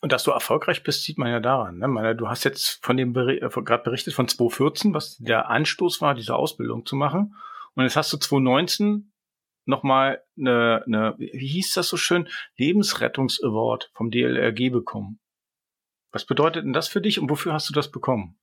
Und 0.00 0.12
dass 0.12 0.24
du 0.24 0.32
erfolgreich 0.32 0.82
bist, 0.82 1.02
sieht 1.02 1.16
man 1.16 1.30
ja 1.30 1.40
daran. 1.40 1.78
Ne? 1.78 1.88
Meine, 1.88 2.14
du 2.14 2.28
hast 2.28 2.44
jetzt 2.44 2.84
von 2.84 2.96
dem 2.96 3.16
äh, 3.16 3.38
gerade 3.38 3.82
berichtet 3.82 4.12
von 4.12 4.28
2014, 4.28 4.92
was 4.92 5.16
der 5.16 5.48
Anstoß 5.48 6.02
war, 6.02 6.14
diese 6.14 6.36
Ausbildung 6.36 6.84
zu 6.84 6.94
machen. 6.94 7.34
Und 7.74 7.84
jetzt 7.84 7.96
hast 7.96 8.12
du 8.12 8.18
2019 8.18 9.12
nochmal 9.64 10.22
eine, 10.38 10.82
eine, 10.86 11.14
wie 11.16 11.46
hieß 11.46 11.72
das 11.72 11.88
so 11.88 11.96
schön, 11.96 12.28
Lebensrettungs-Award 12.58 13.90
vom 13.94 14.10
DLRG 14.10 14.70
bekommen. 14.70 15.20
Was 16.12 16.26
bedeutet 16.26 16.64
denn 16.64 16.72
das 16.72 16.88
für 16.88 17.00
dich 17.00 17.18
und 17.18 17.30
wofür 17.30 17.54
hast 17.54 17.68
du 17.68 17.72
das 17.72 17.90
bekommen? 17.90 18.38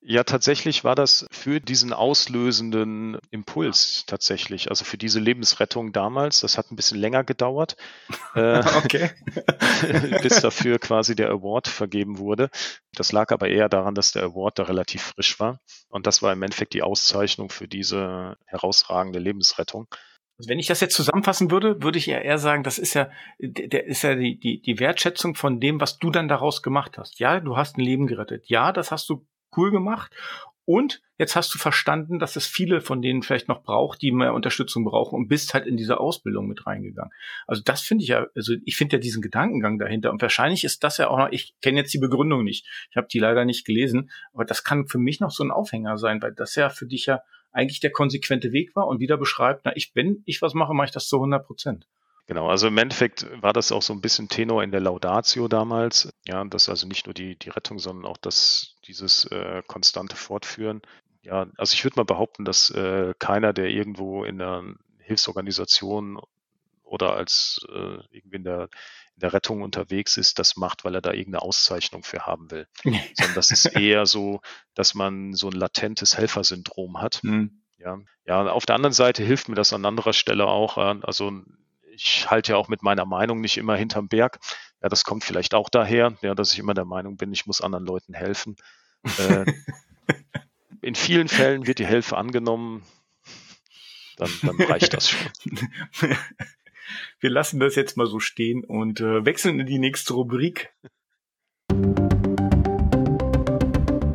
Ja, 0.00 0.22
tatsächlich 0.22 0.84
war 0.84 0.94
das 0.94 1.26
für 1.32 1.60
diesen 1.60 1.92
auslösenden 1.92 3.18
Impuls 3.30 4.04
tatsächlich, 4.06 4.70
also 4.70 4.84
für 4.84 4.96
diese 4.96 5.18
Lebensrettung 5.18 5.92
damals. 5.92 6.40
Das 6.40 6.56
hat 6.56 6.70
ein 6.70 6.76
bisschen 6.76 6.98
länger 6.98 7.24
gedauert, 7.24 7.76
äh, 8.34 8.62
okay. 8.76 9.10
bis 10.22 10.40
dafür 10.40 10.78
quasi 10.78 11.16
der 11.16 11.30
Award 11.30 11.66
vergeben 11.66 12.18
wurde. 12.18 12.48
Das 12.94 13.10
lag 13.10 13.32
aber 13.32 13.48
eher 13.48 13.68
daran, 13.68 13.96
dass 13.96 14.12
der 14.12 14.22
Award 14.22 14.60
da 14.60 14.62
relativ 14.64 15.02
frisch 15.02 15.40
war. 15.40 15.60
Und 15.88 16.06
das 16.06 16.22
war 16.22 16.32
im 16.32 16.42
Endeffekt 16.42 16.74
die 16.74 16.82
Auszeichnung 16.82 17.50
für 17.50 17.66
diese 17.66 18.36
herausragende 18.46 19.18
Lebensrettung. 19.18 19.88
Also 20.38 20.48
wenn 20.48 20.60
ich 20.60 20.68
das 20.68 20.80
jetzt 20.80 20.94
zusammenfassen 20.94 21.50
würde, 21.50 21.82
würde 21.82 21.98
ich 21.98 22.06
ja 22.06 22.18
eher 22.18 22.38
sagen, 22.38 22.62
das 22.62 22.78
ist 22.78 22.94
ja, 22.94 23.10
der 23.40 23.86
ist 23.86 24.02
ja 24.02 24.14
die, 24.14 24.38
die, 24.38 24.62
die 24.62 24.78
Wertschätzung 24.78 25.34
von 25.34 25.58
dem, 25.58 25.80
was 25.80 25.98
du 25.98 26.10
dann 26.10 26.28
daraus 26.28 26.62
gemacht 26.62 26.96
hast. 26.96 27.18
Ja, 27.18 27.40
du 27.40 27.56
hast 27.56 27.76
ein 27.76 27.80
Leben 27.80 28.06
gerettet. 28.06 28.44
Ja, 28.46 28.70
das 28.70 28.92
hast 28.92 29.08
du 29.08 29.26
cool 29.58 29.70
gemacht. 29.70 30.10
Und 30.64 31.00
jetzt 31.16 31.34
hast 31.34 31.54
du 31.54 31.58
verstanden, 31.58 32.18
dass 32.18 32.36
es 32.36 32.46
viele 32.46 32.82
von 32.82 33.00
denen 33.00 33.22
vielleicht 33.22 33.48
noch 33.48 33.62
braucht, 33.62 34.02
die 34.02 34.12
mehr 34.12 34.34
Unterstützung 34.34 34.84
brauchen 34.84 35.16
und 35.16 35.28
bist 35.28 35.54
halt 35.54 35.66
in 35.66 35.78
diese 35.78 35.98
Ausbildung 35.98 36.46
mit 36.46 36.66
reingegangen. 36.66 37.10
Also 37.46 37.62
das 37.64 37.80
finde 37.80 38.04
ich 38.04 38.10
ja, 38.10 38.26
also 38.36 38.52
ich 38.66 38.76
finde 38.76 38.96
ja 38.96 39.00
diesen 39.00 39.22
Gedankengang 39.22 39.78
dahinter 39.78 40.10
und 40.10 40.20
wahrscheinlich 40.20 40.64
ist 40.64 40.84
das 40.84 40.98
ja 40.98 41.08
auch 41.08 41.16
noch, 41.16 41.30
ich 41.30 41.54
kenne 41.62 41.78
jetzt 41.78 41.94
die 41.94 41.98
Begründung 41.98 42.44
nicht, 42.44 42.66
ich 42.90 42.98
habe 42.98 43.08
die 43.10 43.18
leider 43.18 43.46
nicht 43.46 43.64
gelesen, 43.64 44.10
aber 44.34 44.44
das 44.44 44.62
kann 44.62 44.86
für 44.86 44.98
mich 44.98 45.20
noch 45.20 45.30
so 45.30 45.42
ein 45.42 45.50
Aufhänger 45.50 45.96
sein, 45.96 46.20
weil 46.20 46.34
das 46.34 46.54
ja 46.54 46.68
für 46.68 46.86
dich 46.86 47.06
ja 47.06 47.22
eigentlich 47.50 47.80
der 47.80 47.90
konsequente 47.90 48.52
Weg 48.52 48.76
war 48.76 48.86
und 48.88 49.00
wieder 49.00 49.16
beschreibt, 49.16 49.62
na, 49.64 49.72
ich, 49.74 49.92
wenn 49.94 50.22
ich 50.26 50.42
was 50.42 50.52
mache, 50.52 50.74
mache 50.74 50.88
ich 50.88 50.92
das 50.92 51.08
zu 51.08 51.16
100 51.16 51.46
Prozent. 51.46 51.86
Genau, 52.26 52.46
also 52.46 52.68
im 52.68 52.76
Endeffekt 52.76 53.26
war 53.40 53.54
das 53.54 53.72
auch 53.72 53.80
so 53.80 53.94
ein 53.94 54.02
bisschen 54.02 54.28
Tenor 54.28 54.62
in 54.62 54.70
der 54.70 54.80
Laudatio 54.82 55.48
damals. 55.48 56.12
Ja, 56.26 56.44
das 56.44 56.68
also 56.68 56.86
nicht 56.86 57.06
nur 57.06 57.14
die, 57.14 57.36
die 57.38 57.48
Rettung, 57.48 57.78
sondern 57.78 58.04
auch 58.04 58.18
das, 58.18 58.76
dieses 58.88 59.26
äh, 59.26 59.62
konstante 59.66 60.16
Fortführen. 60.16 60.82
Ja, 61.22 61.46
also 61.56 61.74
ich 61.74 61.84
würde 61.84 61.96
mal 61.96 62.04
behaupten, 62.04 62.44
dass 62.44 62.70
äh, 62.70 63.14
keiner, 63.18 63.52
der 63.52 63.68
irgendwo 63.68 64.24
in 64.24 64.40
einer 64.40 64.64
Hilfsorganisation 65.00 66.20
oder 66.82 67.14
als 67.14 67.60
äh, 67.68 67.98
irgendwie 68.10 68.36
in 68.36 68.44
der, 68.44 68.62
in 69.14 69.20
der 69.20 69.32
Rettung 69.34 69.62
unterwegs 69.62 70.16
ist, 70.16 70.38
das 70.38 70.56
macht, 70.56 70.84
weil 70.84 70.94
er 70.94 71.02
da 71.02 71.12
irgendeine 71.12 71.42
Auszeichnung 71.42 72.02
für 72.02 72.26
haben 72.26 72.50
will. 72.50 72.66
Sondern 73.14 73.34
das 73.34 73.50
ist 73.50 73.66
eher 73.66 74.06
so, 74.06 74.40
dass 74.74 74.94
man 74.94 75.34
so 75.34 75.48
ein 75.48 75.52
latentes 75.52 76.16
Helfersyndrom 76.16 77.00
hat. 77.00 77.20
Mhm. 77.22 77.62
Ja, 77.76 77.98
ja, 78.26 78.50
auf 78.50 78.66
der 78.66 78.74
anderen 78.74 78.92
Seite 78.92 79.22
hilft 79.22 79.48
mir 79.48 79.54
das 79.54 79.72
an 79.72 79.84
anderer 79.84 80.12
Stelle 80.12 80.46
auch. 80.46 80.78
Also 80.78 81.32
ich 81.92 82.30
halte 82.30 82.52
ja 82.52 82.58
auch 82.58 82.68
mit 82.68 82.82
meiner 82.82 83.04
Meinung 83.04 83.40
nicht 83.40 83.56
immer 83.56 83.76
hinterm 83.76 84.08
Berg. 84.08 84.38
Ja, 84.82 84.88
das 84.88 85.04
kommt 85.04 85.24
vielleicht 85.24 85.54
auch 85.54 85.68
daher, 85.68 86.16
ja, 86.22 86.34
dass 86.34 86.52
ich 86.52 86.58
immer 86.58 86.74
der 86.74 86.84
Meinung 86.84 87.16
bin, 87.16 87.32
ich 87.32 87.46
muss 87.46 87.60
anderen 87.60 87.84
Leuten 87.84 88.14
helfen. 88.14 88.56
Äh, 89.18 89.44
in 90.82 90.94
vielen 90.94 91.28
Fällen 91.28 91.66
wird 91.66 91.80
die 91.80 91.86
Hilfe 91.86 92.16
angenommen, 92.16 92.84
dann, 94.16 94.30
dann 94.42 94.60
reicht 94.62 94.94
das 94.94 95.10
schon. 95.10 95.30
Wir 97.20 97.30
lassen 97.30 97.60
das 97.60 97.74
jetzt 97.74 97.96
mal 97.96 98.06
so 98.06 98.18
stehen 98.18 98.64
und 98.64 99.00
äh, 99.00 99.24
wechseln 99.24 99.60
in 99.60 99.66
die 99.66 99.78
nächste 99.78 100.14
Rubrik. 100.14 100.72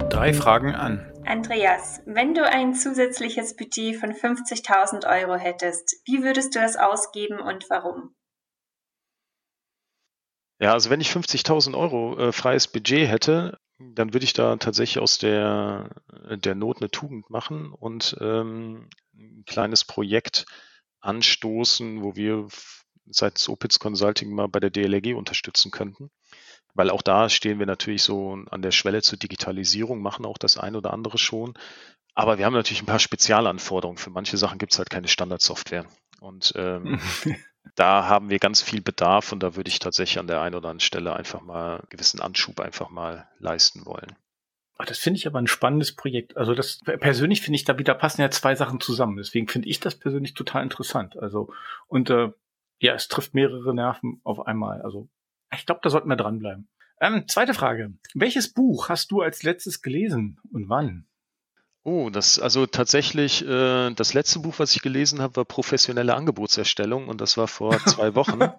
Drei 0.09 0.33
Fragen 0.33 0.73
an. 0.73 1.11
Andreas, 1.25 2.01
wenn 2.05 2.33
du 2.33 2.47
ein 2.47 2.73
zusätzliches 2.73 3.55
Budget 3.55 3.97
von 3.97 4.11
50.000 4.11 5.07
Euro 5.07 5.35
hättest, 5.35 6.01
wie 6.05 6.23
würdest 6.23 6.55
du 6.55 6.59
das 6.59 6.75
ausgeben 6.75 7.39
und 7.39 7.69
warum? 7.69 8.15
Ja, 10.63 10.71
also 10.71 10.89
wenn 10.89 11.01
ich 11.01 11.09
50.000 11.09 11.77
Euro 11.77 12.17
äh, 12.17 12.31
freies 12.31 12.69
Budget 12.69 13.09
hätte, 13.09 13.59
dann 13.79 14.13
würde 14.13 14.23
ich 14.23 14.31
da 14.31 14.55
tatsächlich 14.55 14.99
aus 14.99 15.17
der, 15.17 15.89
der 16.29 16.55
Not 16.55 16.77
eine 16.77 16.89
Tugend 16.89 17.29
machen 17.29 17.73
und 17.73 18.15
ähm, 18.21 18.87
ein 19.13 19.43
kleines 19.45 19.83
Projekt 19.83 20.45
anstoßen, 21.01 22.01
wo 22.01 22.15
wir 22.15 22.47
seitens 23.07 23.49
Opitz 23.49 23.77
Consulting 23.79 24.33
mal 24.33 24.47
bei 24.47 24.61
der 24.61 24.69
DLRG 24.69 25.17
unterstützen 25.17 25.69
könnten 25.69 26.09
weil 26.73 26.89
auch 26.89 27.01
da 27.01 27.29
stehen 27.29 27.59
wir 27.59 27.65
natürlich 27.65 28.03
so 28.03 28.37
an 28.49 28.61
der 28.61 28.71
Schwelle 28.71 29.01
zur 29.01 29.19
Digitalisierung, 29.19 30.01
machen 30.01 30.25
auch 30.25 30.37
das 30.37 30.57
ein 30.57 30.75
oder 30.75 30.93
andere 30.93 31.17
schon. 31.17 31.53
Aber 32.15 32.37
wir 32.37 32.45
haben 32.45 32.53
natürlich 32.53 32.81
ein 32.81 32.87
paar 32.87 32.99
Spezialanforderungen. 32.99 33.97
Für 33.97 34.09
manche 34.09 34.37
Sachen 34.37 34.57
gibt 34.57 34.71
es 34.73 34.79
halt 34.79 34.89
keine 34.89 35.07
Standardsoftware. 35.07 35.85
Und 36.19 36.53
ähm, 36.55 36.99
da 37.75 38.07
haben 38.07 38.29
wir 38.29 38.39
ganz 38.39 38.61
viel 38.61 38.81
Bedarf 38.81 39.31
und 39.31 39.41
da 39.41 39.55
würde 39.55 39.69
ich 39.69 39.79
tatsächlich 39.79 40.19
an 40.19 40.27
der 40.27 40.41
einen 40.41 40.55
oder 40.55 40.69
anderen 40.69 40.79
Stelle 40.79 41.15
einfach 41.15 41.41
mal 41.41 41.77
einen 41.77 41.89
gewissen 41.89 42.21
Anschub 42.21 42.59
einfach 42.59 42.89
mal 42.89 43.27
leisten 43.39 43.85
wollen. 43.85 44.15
Ach, 44.77 44.85
das 44.85 44.97
finde 44.97 45.17
ich 45.17 45.27
aber 45.27 45.39
ein 45.39 45.47
spannendes 45.47 45.95
Projekt. 45.95 46.35
Also 46.35 46.55
das 46.55 46.79
persönlich 46.79 47.41
finde 47.41 47.55
ich, 47.55 47.63
da 47.63 47.77
wieder 47.77 47.93
passen 47.93 48.21
ja 48.21 48.31
zwei 48.31 48.55
Sachen 48.55 48.79
zusammen. 48.79 49.17
Deswegen 49.17 49.47
finde 49.47 49.69
ich 49.69 49.79
das 49.79 49.95
persönlich 49.95 50.33
total 50.33 50.63
interessant. 50.63 51.17
Also 51.17 51.51
und 51.87 52.09
äh, 52.09 52.29
ja, 52.79 52.93
es 52.93 53.07
trifft 53.07 53.33
mehrere 53.33 53.73
Nerven 53.73 54.19
auf 54.23 54.45
einmal. 54.45 54.81
Also 54.81 55.09
ich 55.53 55.65
glaube, 55.65 55.81
da 55.83 55.89
sollten 55.89 56.09
wir 56.09 56.15
dranbleiben. 56.15 56.67
Ähm, 56.99 57.27
zweite 57.27 57.53
Frage. 57.53 57.93
Welches 58.13 58.51
Buch 58.51 58.89
hast 58.89 59.11
du 59.11 59.21
als 59.21 59.43
letztes 59.43 59.81
gelesen 59.81 60.39
und 60.51 60.69
wann? 60.69 61.05
Oh, 61.85 62.09
das 62.09 62.39
also 62.39 62.65
tatsächlich 62.65 63.45
äh, 63.45 63.91
das 63.91 64.13
letzte 64.13 64.39
Buch, 64.39 64.55
was 64.57 64.73
ich 64.73 64.81
gelesen 64.81 65.21
habe, 65.21 65.35
war 65.35 65.45
professionelle 65.45 66.15
Angebotserstellung 66.15 67.09
und 67.09 67.19
das 67.19 67.35
war 67.35 67.49
vor 67.49 67.77
zwei 67.85 68.15
Wochen. 68.15 68.39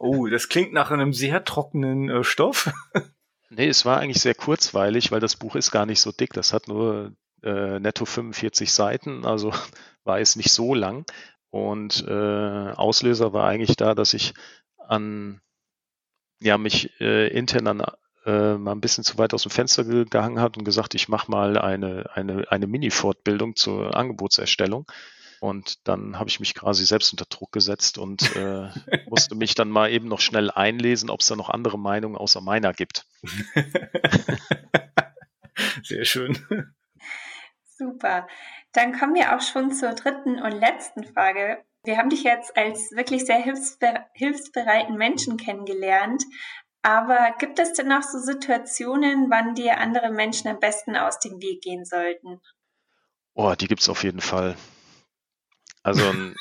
oh, 0.00 0.26
das 0.26 0.48
klingt 0.48 0.72
nach 0.72 0.90
einem 0.90 1.12
sehr 1.12 1.44
trockenen 1.44 2.08
äh, 2.08 2.24
Stoff. 2.24 2.72
nee, 3.50 3.68
es 3.68 3.84
war 3.84 4.00
eigentlich 4.00 4.20
sehr 4.20 4.34
kurzweilig, 4.34 5.12
weil 5.12 5.20
das 5.20 5.36
Buch 5.36 5.54
ist 5.54 5.70
gar 5.70 5.86
nicht 5.86 6.00
so 6.00 6.10
dick. 6.10 6.32
Das 6.32 6.52
hat 6.52 6.66
nur 6.66 7.12
äh, 7.44 7.78
netto 7.78 8.04
45 8.04 8.72
Seiten, 8.72 9.24
also 9.24 9.52
war 10.04 10.18
es 10.18 10.34
nicht 10.34 10.50
so 10.50 10.74
lang. 10.74 11.04
Und 11.50 12.04
äh, 12.08 12.72
Auslöser 12.72 13.32
war 13.32 13.46
eigentlich 13.46 13.76
da, 13.76 13.94
dass 13.94 14.12
ich 14.12 14.34
an 14.76 15.40
ja 16.40 16.58
mich 16.58 17.00
äh, 17.00 17.28
intern 17.28 17.68
an 17.68 17.82
äh, 18.26 18.54
mal 18.54 18.72
ein 18.72 18.80
bisschen 18.80 19.04
zu 19.04 19.18
weit 19.18 19.34
aus 19.34 19.42
dem 19.42 19.50
Fenster 19.50 19.84
gehangen 19.84 20.40
hat 20.40 20.56
und 20.56 20.64
gesagt, 20.64 20.94
ich 20.94 21.08
mache 21.08 21.30
mal 21.30 21.58
eine, 21.58 22.10
eine, 22.14 22.50
eine 22.50 22.66
Mini-Fortbildung 22.66 23.56
zur 23.56 23.96
Angebotserstellung. 23.96 24.86
Und 25.40 25.88
dann 25.88 26.18
habe 26.18 26.28
ich 26.28 26.38
mich 26.38 26.54
quasi 26.54 26.84
selbst 26.84 27.12
unter 27.12 27.24
Druck 27.24 27.52
gesetzt 27.52 27.96
und 27.96 28.36
äh, 28.36 28.68
musste 29.08 29.34
mich 29.34 29.54
dann 29.54 29.70
mal 29.70 29.90
eben 29.90 30.06
noch 30.06 30.20
schnell 30.20 30.50
einlesen, 30.50 31.08
ob 31.08 31.20
es 31.20 31.28
da 31.28 31.36
noch 31.36 31.48
andere 31.48 31.78
Meinungen 31.78 32.16
außer 32.16 32.42
meiner 32.42 32.74
gibt. 32.74 33.06
Sehr 35.82 36.04
schön. 36.04 36.38
Super. 37.64 38.28
Dann 38.72 38.92
kommen 38.92 39.14
wir 39.14 39.34
auch 39.34 39.40
schon 39.40 39.72
zur 39.72 39.94
dritten 39.94 40.40
und 40.40 40.52
letzten 40.52 41.04
Frage. 41.04 41.64
Wir 41.84 41.96
haben 41.96 42.10
dich 42.10 42.22
jetzt 42.22 42.54
als 42.58 42.90
wirklich 42.92 43.24
sehr 43.24 43.42
hilfsbereiten 43.42 44.96
Menschen 44.96 45.38
kennengelernt. 45.38 46.22
Aber 46.82 47.34
gibt 47.38 47.58
es 47.58 47.74
denn 47.74 47.88
noch 47.88 48.02
so 48.02 48.18
Situationen, 48.18 49.30
wann 49.30 49.54
dir 49.54 49.78
andere 49.78 50.10
Menschen 50.10 50.48
am 50.48 50.60
besten 50.60 50.96
aus 50.96 51.18
dem 51.18 51.40
Weg 51.40 51.62
gehen 51.62 51.84
sollten? 51.84 52.40
Oh, 53.34 53.54
die 53.54 53.68
gibt 53.68 53.82
es 53.82 53.88
auf 53.88 54.02
jeden 54.02 54.20
Fall. 54.20 54.56
Also 55.82 56.12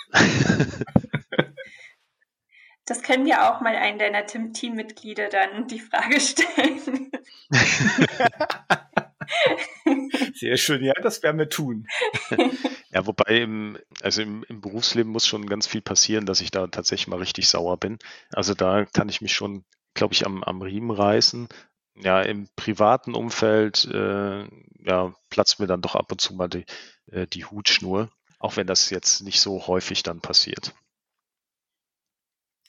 Das 2.90 3.04
können 3.04 3.28
wir 3.28 3.48
auch 3.48 3.62
mal 3.62 3.76
einen 3.76 4.00
deiner 4.00 4.26
Teammitglieder 4.26 5.30
dann 5.30 5.68
die 5.68 5.80
Frage 5.80 6.20
stellen. 6.20 7.12
Sehr 10.34 10.58
schön, 10.58 10.84
ja, 10.84 10.94
das 10.94 11.22
werden 11.22 11.38
wir 11.38 11.50
tun. 11.50 11.86
Ja, 12.92 13.06
wobei 13.06 13.42
im, 13.42 13.78
also 14.02 14.24
im, 14.24 14.44
im, 14.50 14.62
Berufsleben 14.62 15.12
muss 15.12 15.28
schon 15.28 15.46
ganz 15.46 15.68
viel 15.68 15.82
passieren, 15.82 16.26
dass 16.26 16.42
ich 16.42 16.50
da 16.50 16.66
tatsächlich 16.66 17.08
mal 17.08 17.20
richtig 17.20 17.48
sauer 17.48 17.78
bin. 17.78 18.00
Also 18.32 18.56
da 18.56 18.86
kann 18.86 19.10
ich 19.10 19.22
mich 19.22 19.34
schon 19.34 19.64
glaube 20.00 20.14
ich, 20.14 20.26
am, 20.26 20.44
am 20.46 20.62
Riemen 20.62 20.92
reißen. 20.92 21.50
Ja, 21.96 22.22
im 22.22 22.48
privaten 22.56 23.14
Umfeld 23.14 23.84
äh, 23.92 24.48
ja, 24.80 25.14
platzt 25.30 25.60
mir 25.60 25.68
dann 25.68 25.82
doch 25.82 25.96
ab 25.96 26.10
und 26.12 26.22
zu 26.22 26.34
mal 26.34 26.48
die, 26.48 26.64
äh, 27.12 27.28
die 27.28 27.44
Hutschnur, 27.44 28.10
auch 28.40 28.56
wenn 28.56 28.66
das 28.66 28.90
jetzt 28.90 29.22
nicht 29.24 29.42
so 29.42 29.68
häufig 29.68 30.02
dann 30.02 30.22
passiert. 30.22 30.74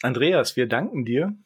Andreas, 0.02 0.56
wir 0.56 0.66
danken 0.66 1.04
dir 1.04 1.36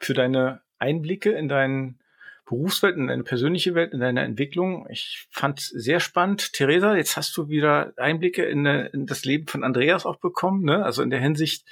für 0.00 0.12
deine 0.12 0.60
Einblicke 0.78 1.30
in 1.30 1.48
deinen 1.48 1.98
Berufswelt, 2.44 2.96
in 2.96 3.06
deine 3.06 3.22
persönliche 3.22 3.74
Welt, 3.74 3.94
in 3.94 4.00
deine 4.00 4.20
Entwicklung. 4.24 4.86
Ich 4.90 5.28
fand 5.30 5.60
es 5.60 5.68
sehr 5.68 6.00
spannend. 6.00 6.52
Theresa, 6.52 6.94
jetzt 6.94 7.16
hast 7.16 7.34
du 7.38 7.48
wieder 7.48 7.94
Einblicke 7.96 8.44
in, 8.44 8.66
in, 8.66 9.06
das 9.06 9.24
Leben 9.24 9.46
von 9.46 9.64
Andreas 9.64 10.04
auch 10.04 10.16
bekommen. 10.16 10.64
Ne? 10.64 10.84
Also 10.84 11.02
in 11.02 11.08
der 11.08 11.20
Hinsicht, 11.20 11.64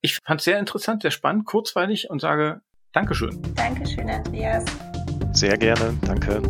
ich 0.00 0.18
fand 0.24 0.40
es 0.40 0.46
sehr 0.46 0.58
interessant, 0.58 1.02
sehr 1.02 1.12
spannend, 1.12 1.44
kurzweilig 1.44 2.10
und 2.10 2.20
sage 2.20 2.62
Dankeschön. 2.92 3.40
Dankeschön, 3.54 4.10
Andreas. 4.10 4.64
Sehr 5.32 5.56
gerne, 5.56 5.94
danke. 6.06 6.42